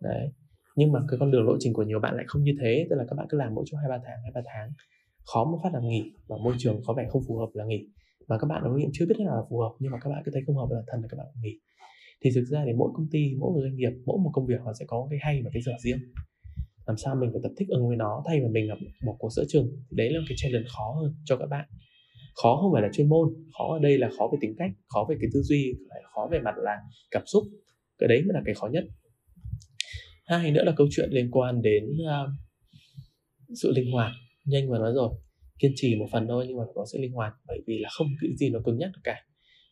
[0.03, 0.29] Đấy.
[0.77, 2.97] Nhưng mà cái con đường lộ trình của nhiều bạn lại không như thế, tức
[2.97, 4.71] là các bạn cứ làm mỗi chỗ hai, ba tháng, hai, ba tháng.
[5.33, 7.81] Khó mà phát là nghỉ và môi trường có vẻ không phù hợp là nghỉ.
[8.29, 10.31] Mà các bạn đối nghiệm chưa biết là phù hợp, nhưng mà các bạn cứ
[10.35, 11.61] thấy không hợp là thần là các bạn nghỉ.
[12.25, 14.61] Thì thực ra thì mỗi công ty, mỗi một doanh nghiệp, mỗi một công việc
[14.65, 15.99] họ sẽ có cái hay và cái dở riêng.
[16.87, 18.77] Làm sao mình phải tập thích ứng với nó thay vì mình là
[19.07, 21.69] bỏ cuộc giữa trường đấy là cái challenge khó hơn cho các bạn
[22.43, 25.07] khó không phải là chuyên môn khó ở đây là khó về tính cách khó
[25.09, 25.75] về cái tư duy
[26.15, 27.43] khó về mặt là cảm xúc.
[27.99, 28.85] Cái đấy mới là cái khó nhất.
[30.27, 32.31] Hai nữa là câu chuyện liên quan đến uh,
[33.63, 34.13] sự linh hoạt.
[34.45, 35.11] Nhanh mà nói rồi
[35.59, 38.07] kiên trì một phần thôi nhưng mà có sự linh hoạt bởi vì là không
[38.21, 39.17] cái gì nó cứng nhắc cả.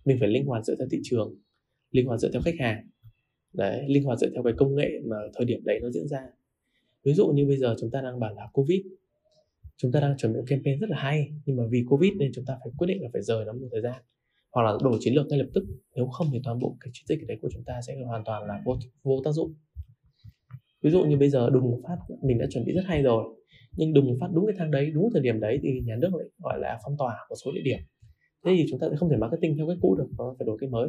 [0.04, 1.34] Mình phải linh hoạt dựa theo thị trường
[1.90, 2.88] linh hoạt dựa theo khách hàng.
[3.52, 6.20] Đấy linh hoạt dựa theo cái công nghệ mà thời điểm đấy nó diễn ra.
[7.04, 8.80] Ví dụ như bây giờ chúng ta đang bảo là covid
[9.76, 12.30] chúng ta đang chuẩn bị một campaign rất là hay nhưng mà vì covid nên
[12.34, 14.02] chúng ta phải quyết định là phải rời nó một thời gian.
[14.52, 15.64] Hoặc là đổi chiến lược ngay lập tức.
[15.96, 18.46] Nếu không thì toàn bộ cái chiến dịch đấy của chúng ta sẽ hoàn toàn
[18.46, 19.54] là vô, vô tác dụng.
[20.82, 23.24] Ví dụ như bây giờ đùng một phát mình đã chuẩn bị rất hay rồi
[23.76, 26.14] nhưng đùng một phát đúng cái thang đấy đúng thời điểm đấy thì nhà nước
[26.14, 27.78] lại gọi là phong tỏa một số địa điểm.
[28.44, 30.56] Thế thì chúng ta sẽ không thể marketing theo cách cũ được mà phải đổi
[30.60, 30.88] cái mới.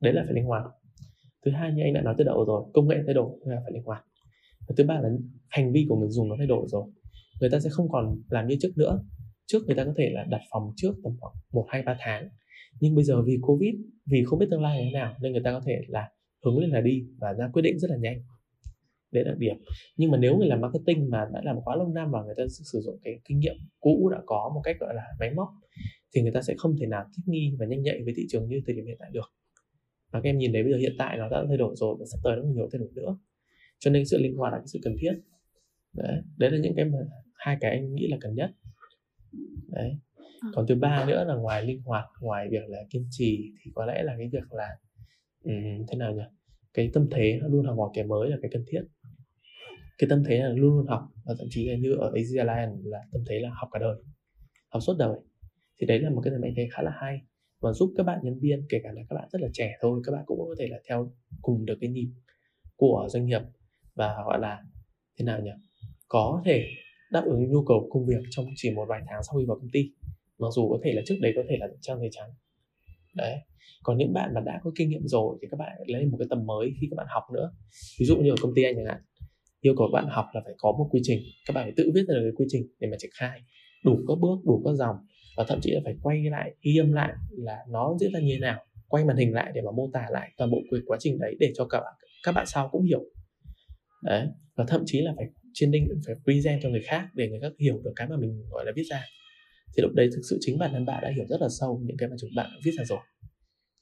[0.00, 0.62] Đấy là phải linh hoạt.
[1.44, 3.72] Thứ hai như anh đã nói từ đầu rồi công nghệ thay đổi là phải
[3.72, 4.04] linh hoạt.
[4.68, 5.10] Và thứ ba là
[5.48, 6.84] hành vi của người dùng nó thay đổi rồi
[7.42, 9.04] người ta sẽ không còn làm như trước nữa.
[9.46, 12.28] Trước người ta có thể là đặt phòng trước tầm khoảng một, hai, ba tháng.
[12.80, 13.74] Nhưng bây giờ vì covid,
[14.06, 16.10] vì không biết tương lai như thế nào, nên người ta có thể là
[16.44, 18.18] hướng lên là đi và ra quyết định rất là nhanh.
[19.12, 19.56] Đấy là điểm.
[19.96, 22.42] Nhưng mà nếu người làm marketing mà đã làm quá lâu năm và người ta
[22.48, 25.48] sử dụng cái kinh nghiệm cũ đã có một cách, gọi là, máy móc,
[26.14, 28.48] thì người ta sẽ không thể nào thích nghi và nhanh nhạy với thị trường
[28.48, 29.32] như thời điểm hiện tại được.
[30.12, 32.04] Và các em nhìn thấy bây giờ hiện tại nó đã thay đổi rồi và
[32.12, 33.18] sắp tới nó nhiều thay đổi nữa.
[33.78, 35.12] Cho nên sự linh hoạt là cái sự cần thiết.
[35.92, 36.22] Đấy.
[36.36, 36.98] Đấy là những cái mà
[37.42, 38.50] hai cái anh nghĩ là cần nhất.
[39.68, 39.96] Đấy.
[40.40, 40.48] Ờ.
[40.54, 43.86] còn thứ ba nữa là ngoài linh hoạt ngoài việc là kiên trì thì có
[43.86, 44.68] lẽ là cái việc là
[45.44, 46.22] um, thế nào nhỉ?
[46.74, 48.82] Cái tâm thế luôn học hỏi cái mới là cái cần thiết.
[49.98, 52.82] Cái tâm thế là luôn luôn học và thậm chí là như ở Asia Lion
[52.84, 53.96] là tâm thế là học cả đời
[54.68, 55.16] học suốt đời.
[55.80, 57.20] Thì đấy là một cái anh thấy khá là hay
[57.60, 60.00] và giúp các bạn nhân viên kể cả là các bạn rất là trẻ thôi
[60.04, 62.08] các bạn cũng có thể là theo cùng được cái nhịp
[62.76, 63.42] của doanh nghiệp
[63.94, 64.62] và gọi là
[65.18, 65.50] thế nào nhỉ?
[66.08, 66.68] Có thể
[67.12, 69.70] đáp ứng nhu cầu công việc trong chỉ một vài tháng sau khi vào công
[69.72, 69.90] ty.
[70.38, 72.30] Mặc dù có thể là trước đấy có thể là trang giấy trắng.
[73.14, 73.36] Đấy.
[73.82, 76.26] Còn những bạn mà đã có kinh nghiệm rồi thì các bạn lấy một cái
[76.30, 77.52] tầm mới khi các bạn học nữa.
[78.00, 79.00] Ví dụ như ở công ty anh chẳng hạn,
[79.60, 81.22] yêu cầu các bạn học là phải có một quy trình.
[81.46, 83.40] Các bạn phải tự viết ra được cái quy trình để mà triển khai.
[83.84, 84.96] Đủ các bước, đủ các dòng
[85.36, 88.34] và thậm chí là phải quay lại, ghi âm lại là nó diễn ra như
[88.34, 88.64] thế nào.
[88.88, 91.52] Quay màn hình lại để mà mô tả lại toàn bộ quá trình đấy để
[91.54, 93.00] cho các bạn các bạn sau cũng hiểu.
[94.02, 94.26] Đấy.
[94.56, 97.52] Và thậm chí là phải trên đinh phải present cho người khác để người khác
[97.58, 99.02] hiểu được cái mà mình, gọi là, viết ra.
[99.76, 101.96] Thì lúc đấy thực sự chính bản thân bạn đã hiểu rất là sâu những
[101.96, 102.98] cái mà chúng bạn viết ra rồi.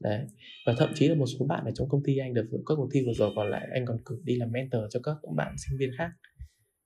[0.01, 0.27] Đấy.
[0.67, 2.89] Và thậm chí là một số bạn ở trong công ty anh được các cuộc
[2.93, 5.79] thi vừa rồi, còn lại anh còn cử đi làm mentor cho các bạn sinh
[5.79, 6.11] viên khác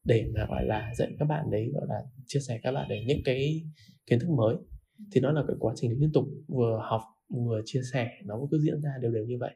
[0.05, 3.05] để mà, gọi là, dạy các bạn đấy, gọi là, chia sẻ các bạn để
[3.07, 3.63] những cái
[4.07, 4.57] kiến thức mới.
[5.13, 7.01] Thì nó là cái quá trình liên tục vừa học,
[7.47, 9.55] vừa chia sẻ, nó cứ diễn ra đều đều như vậy.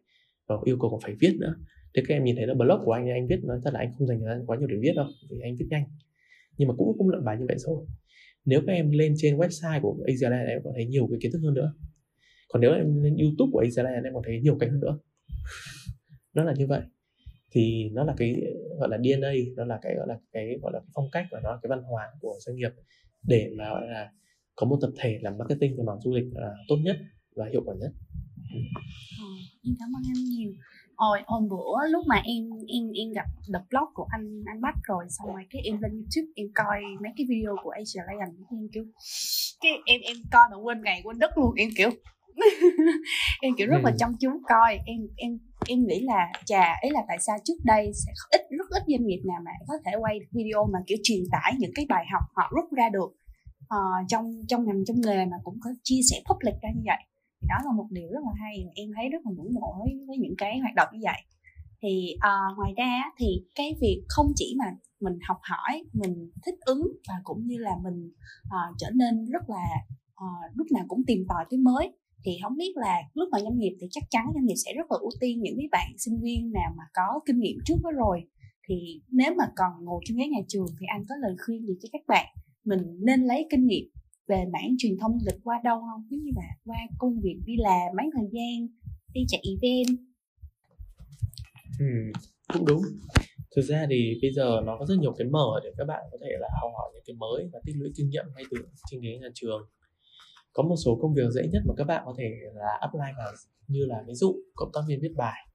[0.49, 1.55] Và yêu cầu còn phải viết nữa
[1.94, 3.81] thế các em nhìn thấy là blog của anh thì anh viết nói thật là
[3.81, 5.85] anh không dành thời gian quá nhiều để viết đâu vì anh viết nhanh.
[6.57, 7.87] Nhưng mà cũng cũng luận bài như vậy rồi.
[8.44, 11.40] Nếu các em lên trên website của Asia em có thấy nhiều cái kiến thức
[11.42, 11.74] hơn nữa.
[12.48, 14.98] Còn nếu em lên YouTube của Asia em còn thấy nhiều cái hơn nữa.
[16.35, 16.81] Nó là như vậy.
[17.51, 18.42] Thì nó là cái
[18.79, 21.40] gọi là DNA nó là cái gọi là cái gọi là cái phong cách và
[21.42, 22.70] nó là cái văn hóa của doanh nghiệp
[23.22, 24.12] để mà gọi là
[24.57, 26.96] có một tập thể làm marketing và mảng du lịch là tốt nhất
[27.37, 27.92] và hiệu quả nhất.
[28.55, 28.61] Ừ.
[29.18, 29.27] Ờ,
[29.64, 30.53] em cảm ơn anh nhiều.
[30.98, 34.74] Ôi, hôm bữa lúc mà em em em gặp the blog của anh anh Bách
[34.82, 38.46] rồi xong rồi cái em lên YouTube em coi mấy cái video của Asia Lion
[38.50, 38.84] em kiểu
[39.61, 41.90] cái em em coi mà quên ngày quên đất luôn em kiểu
[43.42, 43.96] em kiểu rất là ừ.
[43.98, 47.90] chăm chú coi em em em nghĩ là chà ấy là tại sao trước đây
[48.06, 51.20] sẽ ít rất ít doanh nghiệp nào mà có thể quay video mà kiểu truyền
[51.32, 53.11] tải những cái bài học họ rút ra được
[53.74, 57.08] uh, trong trong ngành trong nghề mà cũng có chia sẻ public ra như vậy
[57.40, 59.92] thì đó là một điều rất là hay em thấy rất là ngưỡng mộ với,
[60.07, 61.20] với những cái hoạt động như vậy.
[61.83, 64.64] Thì uh, ngoài ra thì cái việc không chỉ mà
[65.01, 68.12] mình học hỏi mình thích ứng và cũng như là mình
[68.46, 69.66] uh, trở nên rất là
[70.24, 71.92] uh, lúc nào cũng tìm tòi cái mới
[72.24, 74.90] thì không biết là lúc mà doanh nghiệp thì chắc chắn doanh nghiệp sẽ rất
[74.90, 77.90] là ưu tiên những cái bạn sinh viên nào mà có kinh nghiệm trước đó
[77.90, 78.22] rồi.
[78.68, 81.74] Thì nếu mà còn ngồi trên ghế nhà trường thì anh có lời khuyên gì
[81.83, 82.27] cho các bạn
[82.64, 83.85] mình nên lấy kinh nghiệm
[84.29, 86.07] về mảng truyền thông du lịch qua đâu không?
[86.11, 88.69] Giống như là qua công việc đi làm mấy thời gian
[89.14, 89.99] đi chạy event.
[91.79, 92.21] Ừ,
[92.53, 92.83] cũng đúng.
[93.57, 96.19] Thực ra thì bây giờ nó có rất nhiều cái mở để các bạn có
[96.21, 98.57] thể là học hỏi những cái mới và tích lũy kinh nghiệm ngay từ
[98.91, 99.69] trên ghế nhà trường.
[100.53, 103.33] Có một số công việc dễ nhất mà các bạn có thể là apply vào
[103.69, 105.49] như là ví dụ cộng tác viên viết bài.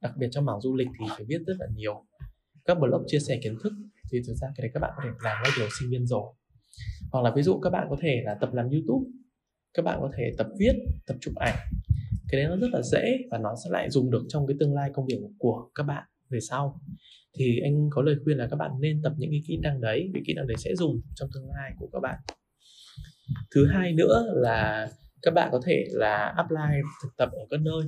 [0.00, 2.04] Đặc biệt trong mảng du lịch thì phải viết rất là nhiều.
[2.64, 3.72] Các blog chia sẻ kiến thức
[4.12, 6.34] thì thực ra cái đấy các bạn có thể làm ngay từ sinh viên rồi
[7.12, 9.10] hoặc là ví dụ các bạn có thể là tập làm youtube,
[9.74, 10.72] các bạn có thể tập viết,
[11.06, 11.54] tập chụp ảnh.
[12.28, 14.74] Cái đấy nó rất là dễ và nó sẽ lại dùng được trong cái tương
[14.74, 16.80] lai công việc của các bạn về sau.
[17.38, 20.10] Thì anh có lời khuyên là các bạn nên tập những cái kỹ năng đấy,
[20.14, 22.18] vì kỹ năng đấy sẽ dùng trong tương lai của các bạn.
[23.54, 24.88] Thứ hai nữa là
[25.22, 27.82] các bạn có thể là apply thực tập ở các nơi.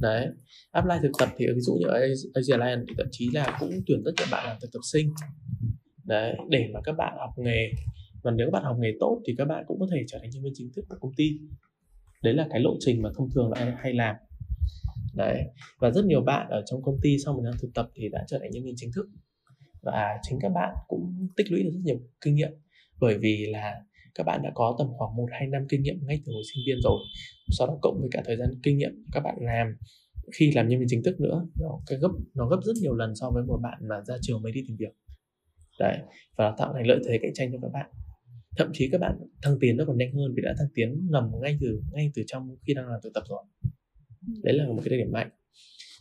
[0.00, 0.28] Đấy,
[0.70, 2.00] apply thực tập thì ví dụ như ở
[2.34, 5.12] Asia Lion thì thậm chí là cũng tuyển tất cả bạn làm thực tập sinh
[6.06, 7.70] đấy, để mà các bạn học nghề.
[8.22, 10.30] Và nếu các bạn học nghề tốt thì các bạn cũng có thể trở thành
[10.30, 11.30] nhân viên chính thức của công ty.
[12.22, 14.16] Đấy là cái lộ trình mà thông thường là hay làm.
[15.14, 15.42] Đấy,
[15.78, 18.24] và rất nhiều bạn ở trong công ty sau một năm thực tập thì đã
[18.28, 19.06] trở thành nhân viên chính thức.
[19.82, 22.50] Và chính các bạn cũng tích lũy được rất nhiều kinh nghiệm.
[23.00, 23.74] Bởi vì là
[24.14, 26.62] các bạn đã có tầm khoảng một hai năm kinh nghiệm ngay từ hồi sinh
[26.66, 27.00] viên rồi.
[27.58, 29.76] Sau đó cộng với cả thời gian kinh nghiệm các bạn làm
[30.34, 33.14] khi làm nhân viên chính thức nữa, nó cái gấp, nó gấp rất nhiều lần
[33.14, 34.94] so với một bạn mà ra trường mới đi tìm việc
[35.80, 35.98] đấy,
[36.36, 37.90] và nó tạo thành lợi thế cạnh tranh cho các bạn.
[38.56, 41.30] Thậm chí các bạn thăng tiến nó còn nhanh hơn vì đã thăng tiến ngầm
[41.42, 43.42] ngay từ ngay từ trong khi đang làm thực tập rồi.
[44.42, 45.30] Đấy là một cái điểm mạnh.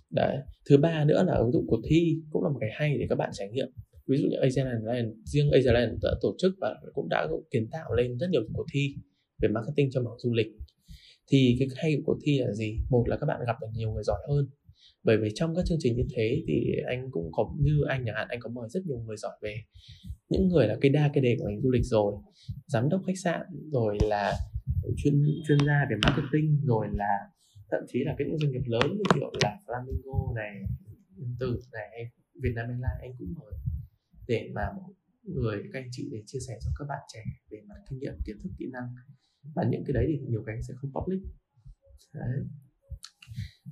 [0.10, 0.38] Đấy,
[0.70, 3.16] thứ ba nữa là ứng dụng cuộc thi cũng là một cái hay để các
[3.16, 3.68] bạn trải nghiệm.
[4.08, 4.68] Ví dụ như Asian
[5.26, 8.96] riêng Asian đã tổ chức và cũng đã kiến tạo lên rất nhiều cuộc thi
[9.42, 10.48] về marketing cho mảng du lịch.
[11.32, 12.78] Thì cái hay của cuộc thi là gì?
[12.90, 14.48] Một là các bạn gặp được nhiều người giỏi hơn
[15.06, 16.54] bởi vì trong các chương trình như thế thì
[16.88, 19.56] anh cũng có, như anh chẳng hạn, anh có mời rất nhiều người giỏi về.
[20.30, 22.14] Những người là cái đa, cái đề của ngành du lịch rồi,
[22.68, 23.42] giám đốc khách sạn,
[23.72, 24.34] rồi là
[24.98, 27.14] chuyên chuyên gia về marketing, rồi là
[27.72, 30.54] thậm chí là cái những doanh nghiệp lớn như kiểu là Flamingo này,
[31.18, 33.54] Yên Tử này Việt Nam Airlines, anh cũng mời
[34.28, 37.58] để mà mỗi người, các anh chị để chia sẻ cho các bạn trẻ về
[37.68, 38.88] mặt kinh nghiệm, kiến thức, kỹ năng.
[39.56, 41.22] Và những cái đấy thì nhiều cái sẽ không public.
[42.14, 42.40] Đấy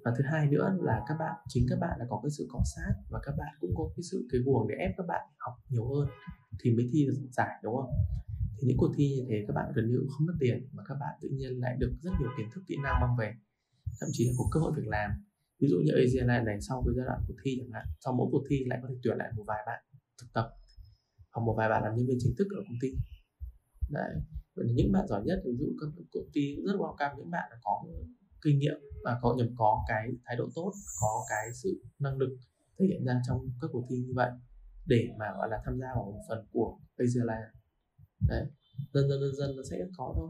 [0.05, 2.61] và thứ hai nữa là các bạn, chính các bạn là có cái sự cọ
[2.75, 5.53] sát và các bạn cũng có cái sự, cái guồng để ép các bạn học
[5.69, 6.07] nhiều hơn
[6.59, 7.89] thì mới thi được giải, đúng không?
[8.57, 10.95] Thì những cuộc thi như thế các bạn gần như không mất tiền mà các
[10.99, 13.33] bạn tự nhiên lại được rất nhiều kiến thức, kỹ năng mang về.
[13.99, 15.09] Thậm chí là có cơ hội việc làm.
[15.59, 18.27] Ví dụ như Asia này sau cái giai đoạn cuộc thi chẳng hạn, sau mỗi
[18.31, 19.83] cuộc thi lại có thể tuyển lại một vài bạn
[20.21, 20.47] thực tập
[21.31, 22.89] hoặc một vài bạn làm nhân viên chính thức ở công ty.
[23.89, 24.11] Đấy.
[24.55, 27.83] Vậy những bạn giỏi nhất, ví dụ các công ty rất welcome những bạn có
[28.43, 32.37] kinh nghiệm và có nhầm có cái thái độ tốt, có cái sự năng lực
[32.79, 34.31] thể hiện ra trong các cuộc thi như vậy
[34.85, 37.21] để mà, gọi là, tham gia vào một phần của Asia
[38.29, 38.45] đấy,
[38.93, 40.29] dần dần dần dần nó sẽ có thôi.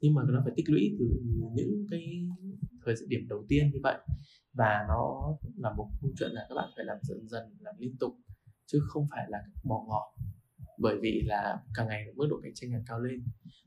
[0.00, 1.06] Nhưng mà nó phải tích lũy từ
[1.54, 2.28] những cái
[2.84, 3.98] thời điểm đầu tiên như vậy
[4.52, 7.96] và nó là một câu chuyện là các bạn phải làm dần dần, làm liên
[8.00, 8.12] tục
[8.66, 10.14] chứ không phải là bỏ ngỏ.
[10.78, 13.24] Bởi vì là càng ngày mức độ cạnh tranh càng cao lên.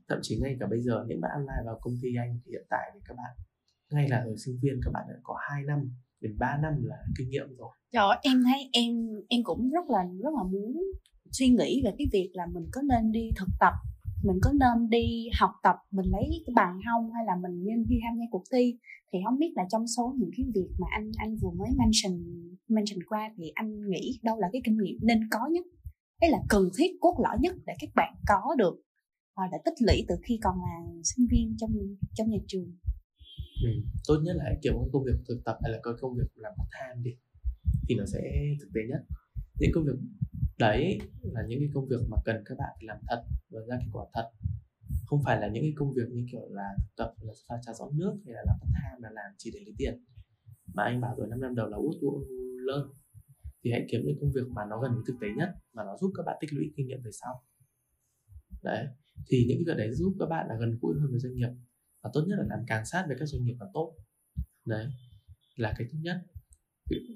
[0.08, 2.66] Thậm chí ngay cả bây giờ những bạn online vào công ty anh thì hiện
[2.70, 3.45] tại thì các bạn
[3.90, 5.78] ngay là ở sinh viên các bạn đã có 2 năm
[6.20, 7.70] đến 3 năm là kinh nghiệm rồi.
[7.92, 8.92] Trời em thấy em
[9.28, 10.76] em cũng rất là rất là muốn
[11.30, 13.72] suy nghĩ về cái việc là mình có nên đi thực tập,
[14.24, 17.86] mình có nên đi học tập, mình lấy cái bằng không hay là mình nên
[17.88, 18.78] đi tham gia cuộc thi.
[19.12, 22.14] Thì không biết là trong số những cái việc mà anh anh vừa mới mention
[22.68, 25.64] mention qua thì anh nghĩ đâu là cái kinh nghiệm nên có nhất?
[26.20, 28.82] Hay là cần thiết, cốt lõi nhất để các bạn có được
[29.36, 31.70] và đã tích lũy từ khi còn là sinh viên trong
[32.14, 32.72] trong nhà trường?
[33.62, 33.70] Ừ.
[34.08, 36.68] tốt nhất là kiểu công việc thực tập hay là có công việc làm part
[36.72, 37.16] time đi,
[37.88, 38.20] thì nó sẽ
[38.60, 39.00] thực tế nhất.
[39.60, 39.98] Những công việc
[40.58, 43.90] đấy là những cái công việc mà cần các bạn làm thật và ra kết
[43.92, 44.30] quả thật.
[45.06, 47.72] Không phải là những cái công việc như kiểu là thực tập, là pha trà
[47.72, 50.04] rót nước hay là làm part time, là làm chỉ để lấy tiền.
[50.74, 51.96] Mà anh bảo rồi 5 năm đầu là út
[52.66, 52.88] lớn
[53.64, 55.96] thì hãy kiếm những công việc mà nó gần với thực tế nhất, mà nó
[56.00, 57.42] giúp các bạn tích lũy kinh nghiệm về sau.
[58.62, 58.86] Đấy,
[59.28, 61.50] thì những cái việc đấy giúp các bạn là gần gũi hơn với doanh nghiệp
[62.02, 63.96] và tốt nhất là làm càng sát với các doanh nghiệp càng tốt.
[64.66, 64.86] Đấy,
[65.56, 66.16] là cái thứ nhất.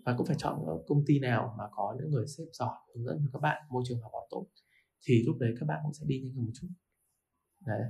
[0.04, 3.18] Và cũng phải chọn công ty nào mà có những người sếp giỏi, hướng dẫn
[3.22, 4.46] cho các bạn, môi trường học hỏi tốt,
[5.06, 6.68] thì lúc đấy các bạn cũng sẽ đi nhanh hơn một chút.
[7.66, 7.82] Đấy.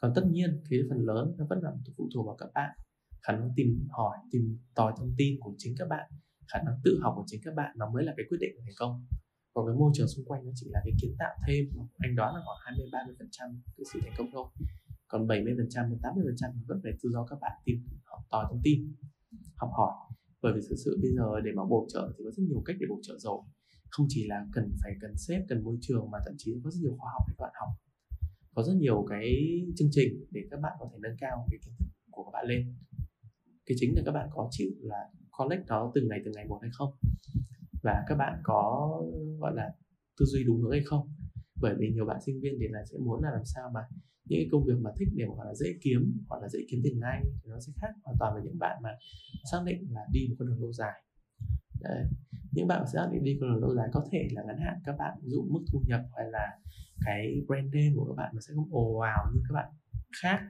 [0.00, 2.70] Còn tất nhiên, cái phần lớn nó vẫn là phụ thuộc vào các bạn.
[3.22, 6.10] Khả năng tìm hỏi, tìm tòi thông tin của chính các bạn,
[6.52, 8.74] khả năng tự học của chính các bạn, nó mới là cái quyết định thành
[8.78, 9.06] công.
[9.54, 11.64] Còn cái môi trường xung quanh nó chỉ là cái kiến tạo thêm,
[11.98, 14.46] anh đoán là khoảng 20 30 phần trăm cái sự thành công thôi
[15.12, 18.44] còn 70 phần trăm 80 phần trăm vẫn phải do các bạn tìm học tòi
[18.48, 18.78] thông tin,
[19.54, 19.94] học hỏi.
[20.42, 22.76] Bởi vì thực sự bây giờ để mà bổ trợ thì có rất nhiều cách
[22.80, 23.38] để bổ trợ rồi.
[23.90, 26.80] Không chỉ là cần phải cần xếp cần môi trường mà thậm chí có rất
[26.82, 27.70] nhiều khóa học để các bạn học.
[28.54, 29.26] Có rất nhiều cái
[29.76, 32.46] chương trình để các bạn có thể nâng cao cái kiến thức của các bạn
[32.48, 32.74] lên.
[33.66, 35.00] Cái chính là các bạn có chịu là
[35.38, 36.90] collect nó từng ngày từng ngày một hay không?
[37.82, 38.90] Và các bạn có,
[39.38, 39.72] gọi là,
[40.18, 41.08] tư duy đúng hướng hay không?
[41.60, 43.80] Bởi vì nhiều bạn sinh viên thì là sẽ muốn là làm sao mà
[44.24, 46.80] những cái công việc mà thích để mà là dễ kiếm hoặc là dễ kiếm
[46.84, 48.90] tiền ngay thì nó sẽ khác hoàn toàn với những bạn mà
[49.52, 51.02] xác định là đi một con đường lâu dài.
[51.80, 52.04] Đấy.
[52.52, 54.74] những bạn sẽ xác định đi con đường lâu dài có thể là ngắn hạn
[54.84, 56.58] các bạn ví dụ mức thu nhập hay là
[57.04, 59.68] cái brand name của các bạn nó sẽ không ồ ào như các bạn
[60.22, 60.40] khác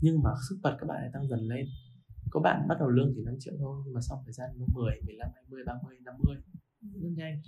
[0.00, 1.66] nhưng mà sức bật các bạn lại tăng dần lên.
[2.30, 4.66] Có bạn bắt đầu lương chỉ 5 triệu thôi nhưng mà sau thời gian nó
[4.74, 6.36] 10, 15, 20, 30, 50
[7.02, 7.42] rất nhanh.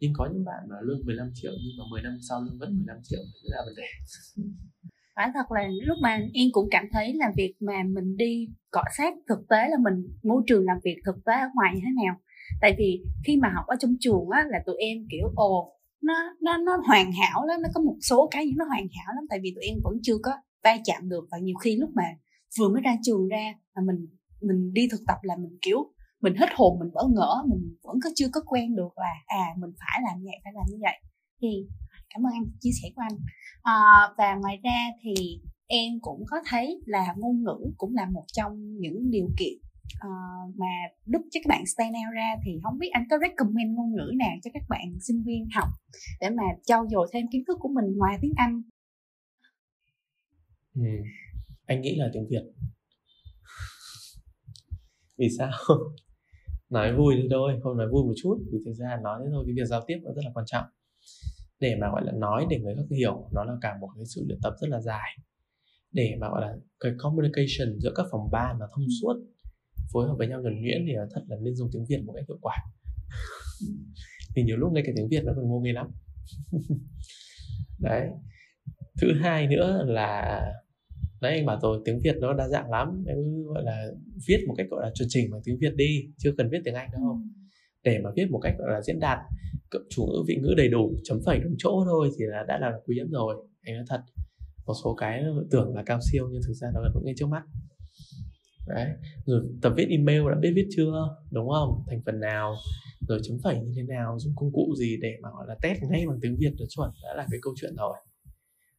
[0.00, 2.76] Nhưng có những bạn mà lương 15 triệu nhưng mà 10 năm sau lương vẫn
[2.76, 3.88] 15 triệu thì là vấn đề.
[5.20, 8.82] phải thật là lúc mà em cũng cảm thấy là việc mà mình đi cọ
[8.96, 12.04] sát thực tế là mình, môi trường làm việc thực tế ở ngoài như thế
[12.04, 12.14] nào.
[12.60, 16.14] Tại vì khi mà học ở trong trường á là tụi em, kiểu, ồ, nó
[16.42, 19.24] nó nó hoàn hảo lắm, nó có một số cái gì nó hoàn hảo lắm,
[19.30, 20.32] tại vì tụi em vẫn chưa có
[20.64, 21.24] va chạm được.
[21.30, 22.04] Và nhiều khi lúc mà
[22.58, 24.06] vừa mới ra trường ra là mình
[24.40, 25.78] mình đi thực tập là mình, kiểu,
[26.20, 29.44] mình hết hồn, mình bỡ ngỡ, mình vẫn có chưa có quen được là à
[29.58, 30.96] mình phải làm như vậy, phải làm như vậy.
[31.42, 31.48] Thì
[32.14, 33.18] cảm ơn anh chia sẻ của anh.
[33.62, 33.74] À,
[34.18, 38.78] và ngoài ra thì em cũng có thấy là ngôn ngữ cũng là một trong
[38.78, 39.58] những điều kiện
[40.06, 40.72] uh, mà
[41.06, 42.34] đúc cho các bạn stand out ra.
[42.44, 45.68] Thì không biết anh có recommend ngôn ngữ nào cho các bạn sinh viên học
[46.20, 48.62] để mà trau dồi thêm kiến thức của mình ngoài tiếng Anh?
[50.74, 50.82] Ừ.
[51.66, 52.42] anh nghĩ là tiếng Việt.
[55.18, 55.50] Vì sao?
[56.70, 58.38] Nói vui thôi không nói vui một chút.
[58.52, 60.64] Vì thực ra nói thế thôi cái việc giao tiếp nó rất là quan trọng
[61.60, 64.24] để mà, gọi là, nói để người khác hiểu, nó là cả một cái sự
[64.28, 65.18] luyện tập rất là dài.
[65.92, 69.14] Để mà, gọi là, cái communication giữa các phòng ban nó thông suốt,
[69.92, 72.24] phối hợp với nhau nhuần nhuyễn thì thật là nên dùng tiếng việt một cách
[72.28, 72.56] hiệu quả.
[74.36, 75.90] Thì nhiều lúc ngay cả tiếng việt nó còn ngô nghê lắm.
[77.78, 78.08] Đấy.
[79.00, 80.40] Thứ hai nữa là,
[81.20, 83.04] đấy, anh bảo rồi, tiếng việt nó đa dạng lắm.
[83.06, 83.86] Em gọi là,
[84.28, 86.74] viết một cách, gọi là, chuẩn chỉnh bằng tiếng việt đi, chưa cần viết tiếng
[86.74, 87.02] anh đâu.
[87.02, 87.39] Ừ
[87.84, 89.18] để mà viết một cách, gọi là, diễn đạt
[89.90, 92.72] chủ ngữ, vị ngữ đầy đủ, chấm phẩy đúng chỗ thôi thì là đã là
[92.86, 93.34] quý lắm rồi.
[93.62, 94.00] Anh nói thật,
[94.66, 97.42] một số cái tưởng là cao siêu nhưng thực ra nó vẫn ngay trước mắt.
[98.68, 98.88] Đấy,
[99.26, 101.82] rồi tập viết email đã biết viết chưa, đúng không?
[101.86, 102.54] Thành phần nào,
[103.08, 105.82] rồi chấm phẩy như thế nào, dùng công cụ gì để mà, gọi là, test
[105.90, 107.94] ngay bằng tiếng việt là chuẩn, đã là cái câu chuyện rồi.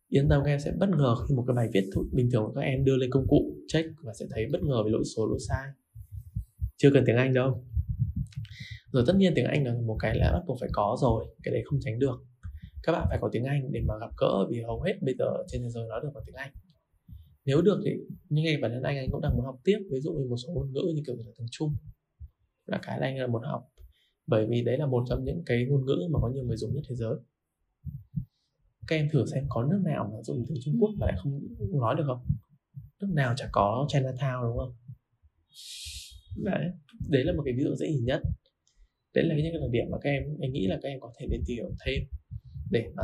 [0.09, 2.61] Yên tâm các em sẽ bất ngờ khi một cái bài viết bình thường các
[2.61, 5.39] em đưa lên công cụ check và sẽ thấy bất ngờ về lỗi số, lỗi
[5.49, 5.67] sai.
[6.77, 7.63] Chưa cần tiếng anh đâu
[8.91, 11.53] rồi tất nhiên tiếng anh là một cái là bắt buộc phải có rồi, cái
[11.53, 12.23] đấy không tránh được.
[12.83, 15.25] Các bạn phải có tiếng anh để mà gặp gỡ, vì hầu hết bây giờ
[15.47, 16.51] trên thế giới nói được bằng tiếng anh.
[17.45, 17.91] Nếu được thì
[18.29, 20.37] như ngay bản thân anh anh cũng đang muốn học tiếp, ví dụ như một
[20.37, 21.75] số ngôn ngữ như kiểu là tiếng trung,
[22.65, 23.67] là cái là anh là muốn học.
[24.27, 26.73] Bởi vì đấy là một trong những cái ngôn ngữ mà có nhiều người dùng
[26.73, 27.15] nhất thế giới.
[28.87, 31.41] Các em thử xem có nước nào mà dùng tiếng Trung Quốc mà lại không
[31.81, 32.25] nói được không?
[32.99, 34.73] Nước nào chả có Chinatown, đúng không?
[36.37, 36.65] Đấy
[37.09, 38.21] đấy là một cái ví dụ dễ nhìn nhất
[39.15, 41.27] đấy là những cái điểm mà các em anh nghĩ là các em có thể
[41.29, 42.03] nên tìm hiểu thêm
[42.71, 43.03] để mà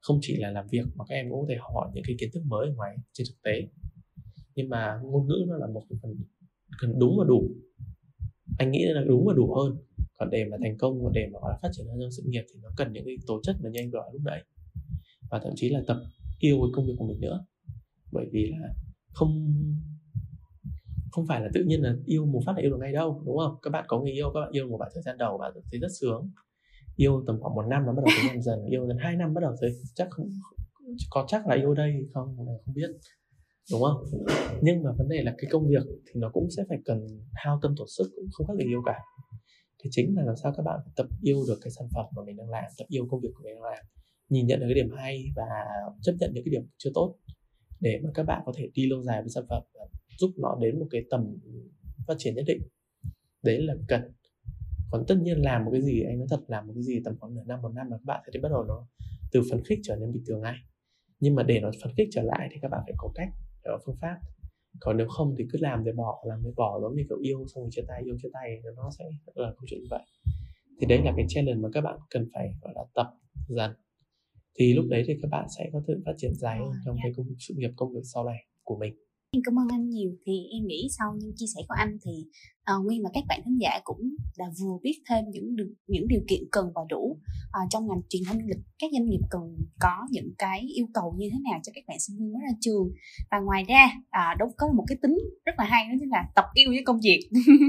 [0.00, 2.30] không chỉ là làm việc mà các em cũng có thể hỏi những cái kiến
[2.32, 3.68] thức mới ở ngoài trên thực tế.
[4.54, 6.16] Nhưng mà ngôn ngữ nó là một cái phần
[6.80, 7.48] cần đúng và đủ.
[8.58, 9.76] Anh nghĩ là đúng và đủ hơn.
[10.18, 12.60] Còn để mà thành công và để mà phát triển hơn trong sự nghiệp thì
[12.62, 14.44] nó cần những cái tố chất mà như anh gọi lúc nãy.
[15.30, 15.96] Và thậm chí là tập
[16.38, 17.44] yêu cái công việc của mình nữa.
[18.12, 18.74] Bởi vì là
[19.12, 19.54] không
[21.12, 23.38] không phải là tự nhiên là yêu một phát là yêu được ngay đâu, đúng
[23.38, 23.56] không?
[23.62, 25.80] Các bạn có người yêu, các bạn yêu một vài thời gian đầu và thấy
[25.80, 26.30] rất sướng.
[26.96, 29.34] Yêu tầm khoảng một năm nó bắt đầu thấy dần dần, yêu dần hai năm
[29.34, 30.28] bắt đầu thấy chắc không,
[31.10, 32.90] có chắc là yêu đây không không biết,
[33.72, 34.04] đúng không?
[34.62, 37.58] Nhưng mà vấn đề là cái công việc thì nó cũng sẽ phải cần hao
[37.62, 38.98] tâm tổn sức, cũng không khác gì yêu cả.
[39.84, 42.36] Thì chính là làm sao các bạn tập yêu được cái sản phẩm mà mình
[42.36, 43.84] đang làm, tập yêu công việc của mình đang làm.
[44.28, 45.44] Nhìn nhận được cái điểm hay và
[46.02, 47.16] chấp nhận những cái điểm chưa tốt
[47.80, 49.62] để mà các bạn có thể đi lâu dài với sản phẩm
[50.18, 51.38] giúp nó đến một cái tầm
[52.06, 52.62] phát triển nhất định.
[53.42, 54.02] Đấy là cần.
[54.90, 57.18] Còn tất nhiên làm một cái gì anh nói thật làm một cái gì tầm
[57.18, 58.86] khoảng nửa năm một năm là các bạn sẽ bắt đầu nó
[59.32, 60.56] từ phấn khích trở nên bình thường ngay.
[61.20, 63.72] Nhưng mà để nó phấn khích trở lại thì các bạn phải có cách phải
[63.72, 64.16] có phương pháp.
[64.80, 67.46] Còn nếu không thì cứ làm rồi bỏ làm rồi bỏ giống như kiểu yêu
[67.54, 70.02] xong rồi chia tay yêu chia tay nó sẽ là câu chuyện như vậy.
[70.80, 73.06] Thì đấy là cái challenge mà các bạn cần phải gọi là tập
[73.48, 73.70] dần.
[74.58, 77.12] Thì lúc đấy thì các bạn sẽ có thể phát triển dài hơn trong cái
[77.16, 78.94] công sự nghiệp công việc sau này của mình
[79.34, 80.10] Em cảm ơn anh nhiều.
[80.26, 82.12] Thì em nghĩ sau những chia sẻ của anh thì
[82.72, 84.00] uh, Nguyên và các bạn khán giả cũng
[84.38, 88.22] đã vừa biết thêm những những điều kiện cần và đủ uh, trong ngành truyền
[88.26, 88.62] thông du lịch.
[88.78, 89.42] Các doanh nghiệp cần
[89.80, 92.52] có những cái yêu cầu như thế nào cho các bạn sinh viên mới ra
[92.60, 92.92] trường.
[93.30, 96.24] Và ngoài ra uh, đó có một cái tính rất là hay đó chính là
[96.34, 97.20] tập yêu với công việc.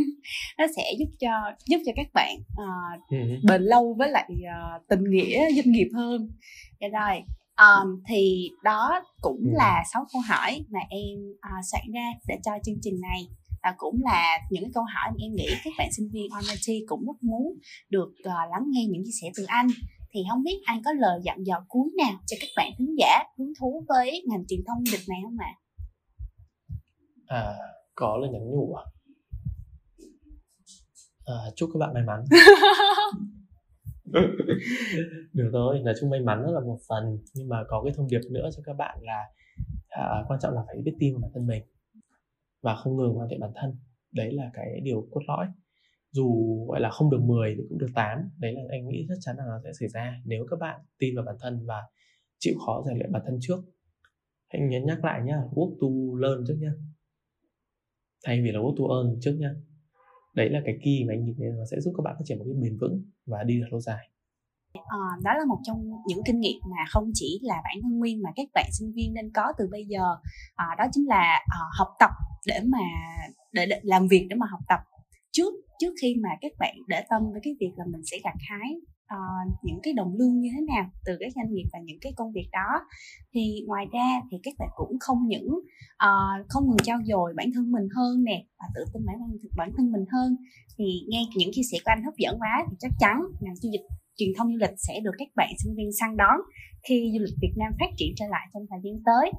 [0.58, 1.32] Nó sẽ giúp cho
[1.68, 6.30] giúp cho các bạn uh, bền lâu với lại uh, tình nghĩa doanh nghiệp hơn.
[6.82, 7.24] Dạ rồi
[7.58, 9.52] um, thì đó cũng ừ.
[9.54, 13.28] là sáu câu hỏi mà em uh, soạn ra để cho chương trình này
[13.64, 17.06] và cũng là những câu hỏi mà em nghĩ các bạn sinh viên online cũng
[17.06, 17.54] rất muốn
[17.90, 19.68] được uh, lắng nghe những chia sẻ từ anh
[20.14, 23.24] thì không biết anh có lời dặn dò cuối nào cho các bạn thính giả
[23.38, 25.54] hứng thú với ngành truyền thông lịch này không ạ?
[27.28, 27.40] À?
[27.40, 27.56] à
[27.96, 28.84] có lời nhắn nhủ à?
[31.26, 32.20] à chúc các bạn may mắn
[35.34, 37.20] được thôi nói chung may mắn là một phần.
[37.34, 39.24] Nhưng mà có cái thông điệp nữa cho các bạn là
[39.90, 41.64] à, quan trọng là phải biết tin vào bản thân mình
[42.62, 43.76] và không ngừng hoàn thiện bản thân.
[44.12, 45.48] Đấy là cái điều cốt lõi.
[46.12, 49.18] Dù gọi là không được 10 thì cũng được 8 đấy là anh nghĩ chắc
[49.20, 50.22] chắn là nó sẽ xảy ra.
[50.26, 51.82] Nếu các bạn tin vào bản thân và
[52.40, 53.60] chịu khó rèn luyện bản thân trước
[54.54, 55.38] hãy nhấn nhắc lại nhá.
[55.52, 55.88] Work to
[56.28, 56.72] learn trước nhá.
[58.26, 59.56] Thay vì là work to earn trước nhá
[60.34, 62.38] đấy là cái key mà anh nhìn thấy nó sẽ giúp các bạn phát triển
[62.40, 64.10] một cái bền vững và đi được lâu dài.
[64.74, 65.78] À, đó là một trong
[66.08, 69.14] những kinh nghiệm mà không chỉ là bản thân nguyên mà các bạn sinh viên
[69.14, 70.04] nên có từ bây giờ.
[70.56, 72.12] À, đó chính là à, học tập
[72.48, 72.86] để mà
[73.52, 74.80] để, để làm việc để mà học tập.
[75.32, 78.36] Trước trước khi mà các bạn để tâm với cái việc là mình sẽ gặt
[78.50, 78.70] hái
[79.14, 82.14] uh, những cái đồng lương như thế nào từ các doanh nghiệp và những cái
[82.16, 82.86] công việc đó.
[83.34, 85.50] Thì ngoài ra thì các bạn cũng không những
[86.08, 89.30] uh, không ngừng trao dồi bản thân mình hơn nè và tự tin bản thân
[89.58, 90.36] bản thân mình hơn.
[90.78, 93.70] Thì nghe những chia sẻ của anh hấp dẫn quá thì chắc chắn ngành du
[93.72, 93.86] lịch
[94.18, 96.38] truyền thông du lịch sẽ được các bạn sinh viên săn đón
[96.88, 99.32] khi du lịch Việt Nam phát triển trở lại trong thời gian tới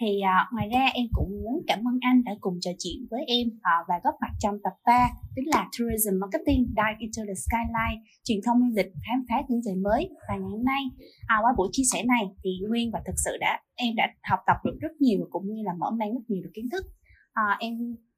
[0.00, 3.24] thì à, ngoài ra em cũng muốn cảm ơn anh đã cùng trò chuyện với
[3.26, 7.34] em à, và góp mặt trong tập 3 tức là Tourism Marketing Dive into the
[7.34, 10.08] Skyline truyền thông du lịch khám phá những trời mới.
[10.28, 10.82] Và ngày hôm nay
[11.26, 14.40] à, qua buổi chia sẻ này thì Nguyên và thực sự đã em đã học
[14.46, 16.84] tập được rất nhiều cũng như là mở mang rất nhiều được kiến thức.
[17.32, 17.74] À, em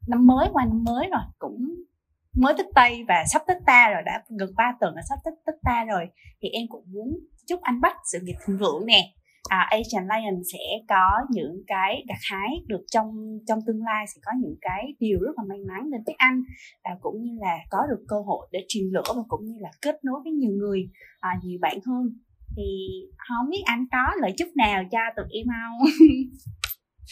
[0.08, 1.74] năm mới qua năm mới rồi cũng
[2.36, 5.34] mới tích tây và sắp tích ta rồi đã gần 3 tuần là sắp tích
[5.46, 6.08] tích ta rồi.
[6.42, 7.18] Thì em cũng muốn
[7.48, 9.12] chúc anh Bách sự nghiệp thịnh vượng nè
[9.48, 14.20] à, Asian Lion sẽ có những cái gặt hái được trong trong tương lai sẽ
[14.24, 16.42] có những cái điều rất là may mắn đến với anh.
[16.84, 19.70] Và cũng như là có được cơ hội để truyền lửa và cũng như là
[19.82, 20.90] kết nối với nhiều người
[21.20, 22.02] à, nhiều bạn hơn.
[22.56, 22.62] Thì
[23.16, 25.88] không biết anh có lời chúc nào cho tụi em không?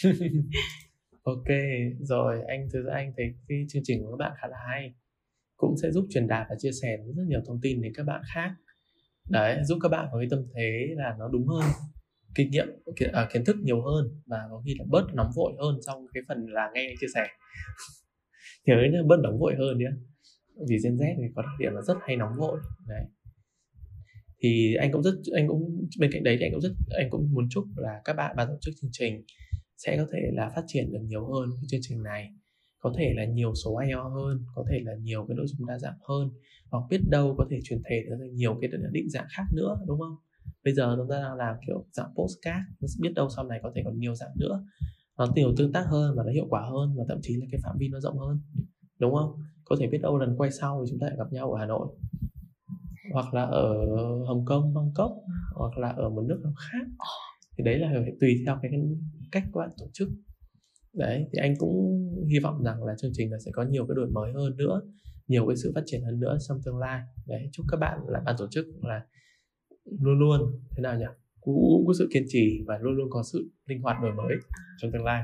[1.22, 1.48] Ok
[2.00, 4.94] rồi anh thực ra anh thấy cái chương trình của các bạn khá là hay.
[5.56, 8.22] Cũng sẽ giúp truyền đạt và chia sẻ rất nhiều thông tin đến các bạn
[8.34, 8.54] khác.
[9.30, 11.64] Đấy giúp các bạn có cái tâm thế là nó đúng hơn
[12.34, 12.66] kinh nghiệm
[12.96, 16.06] kiến, à, kiến thức nhiều hơn và có khi là bớt nóng vội hơn trong
[16.14, 17.26] cái phần là nghe anh chia sẻ.
[18.66, 19.90] Nhớ nhá bớt nóng vội hơn nhé
[20.68, 23.04] vì Gen Z thì có đặc điểm là rất hay nóng vội đấy.
[24.42, 27.28] Thì anh cũng rất anh cũng bên cạnh đấy thì anh cũng rất anh cũng
[27.32, 29.24] muốn chúc là các bạn ban tổ chức chương trình
[29.76, 32.28] sẽ có thể là phát triển được nhiều hơn cái chương trình này.
[32.78, 35.78] Có thể là nhiều số IO hơn có thể là nhiều cái nội dung đa
[35.78, 36.30] dạng hơn
[36.70, 40.00] hoặc biết đâu có thể truyền thể được nhiều cái định dạng khác nữa đúng
[40.00, 40.16] không?
[40.64, 43.82] Bây giờ chúng ta đang làm kiểu dạng postcard biết đâu sau này có thể
[43.84, 44.64] còn nhiều dạng nữa.
[45.18, 47.60] Nó nhiều tương tác hơn và nó hiệu quả hơn và thậm chí là cái
[47.64, 48.40] phạm vi nó rộng hơn
[48.98, 49.32] đúng không?
[49.64, 51.66] Có thể biết đâu lần quay sau thì chúng ta lại gặp nhau ở Hà
[51.66, 51.88] Nội.
[53.12, 53.74] Hoặc là ở
[54.26, 55.12] Hồng Kông, Bangkok
[55.54, 57.06] hoặc là ở một nước nào khác.
[57.56, 58.70] Thì đấy là phải tùy theo cái
[59.32, 60.08] cách của bạn tổ chức.
[60.92, 63.94] Đấy thì anh cũng hy vọng rằng là chương trình là sẽ có nhiều cái
[63.94, 64.80] đổi mới hơn nữa
[65.28, 67.02] nhiều cái sự phát triển hơn nữa trong tương lai.
[67.26, 69.02] Đấy chúc các bạn là ban tổ chức là
[70.00, 70.40] luôn luôn
[70.76, 71.04] thế nào nhỉ?
[71.40, 74.36] Cũng có sự kiên trì và luôn luôn có sự linh hoạt đổi mới
[74.78, 75.22] trong tương lai.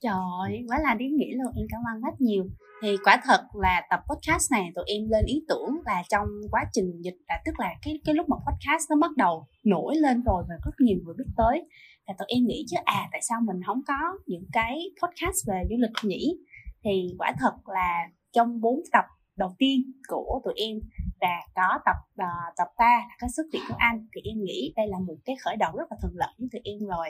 [0.00, 2.44] Trời quá là ý nghĩa luôn em cảm ơn rất nhiều.
[2.82, 6.64] Thì quả thật là tập podcast này tụi em lên ý tưởng là trong quá
[6.72, 10.22] trình dịch là tức là cái cái lúc mà podcast nó bắt đầu nổi lên
[10.22, 11.62] rồi và rất nhiều người biết tới
[12.06, 15.62] là tụi em nghĩ chứ à tại sao mình không có những cái podcast về
[15.70, 16.38] du lịch nhỉ?
[16.84, 19.04] Thì quả thật là trong bốn tập
[19.40, 19.76] đầu tiên
[20.08, 20.76] của tụi em
[21.20, 24.06] và có tập uh, tập ta là có xuất hiện của anh.
[24.12, 26.60] Thì em nghĩ đây là một cái khởi đầu rất là thuận lợi với tụi
[26.64, 27.08] em rồi.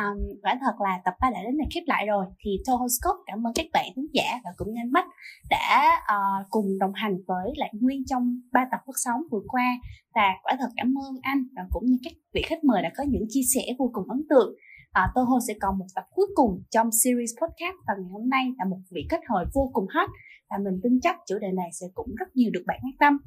[0.00, 2.26] Um, quả thật là tập 3 đã đến này khép lại rồi.
[2.38, 5.06] Thì Tohoscope cảm ơn các bạn khán giả và cũng như anh Bách
[5.50, 9.66] đã uh, cùng đồng hành với lại Nguyên trong ba tập phát sóng vừa qua.
[10.14, 13.04] Và quả thật cảm ơn anh và cũng như các vị khách mời đã có
[13.08, 14.54] những chia sẻ vô cùng ấn tượng
[14.92, 18.44] à, Toho sẽ còn một tập cuối cùng trong series podcast và ngày hôm nay
[18.58, 20.10] là một vị khách mời vô cùng hot.
[20.50, 23.18] Và mình tin chắc chủ đề này sẽ cũng rất nhiều được bạn quan tâm.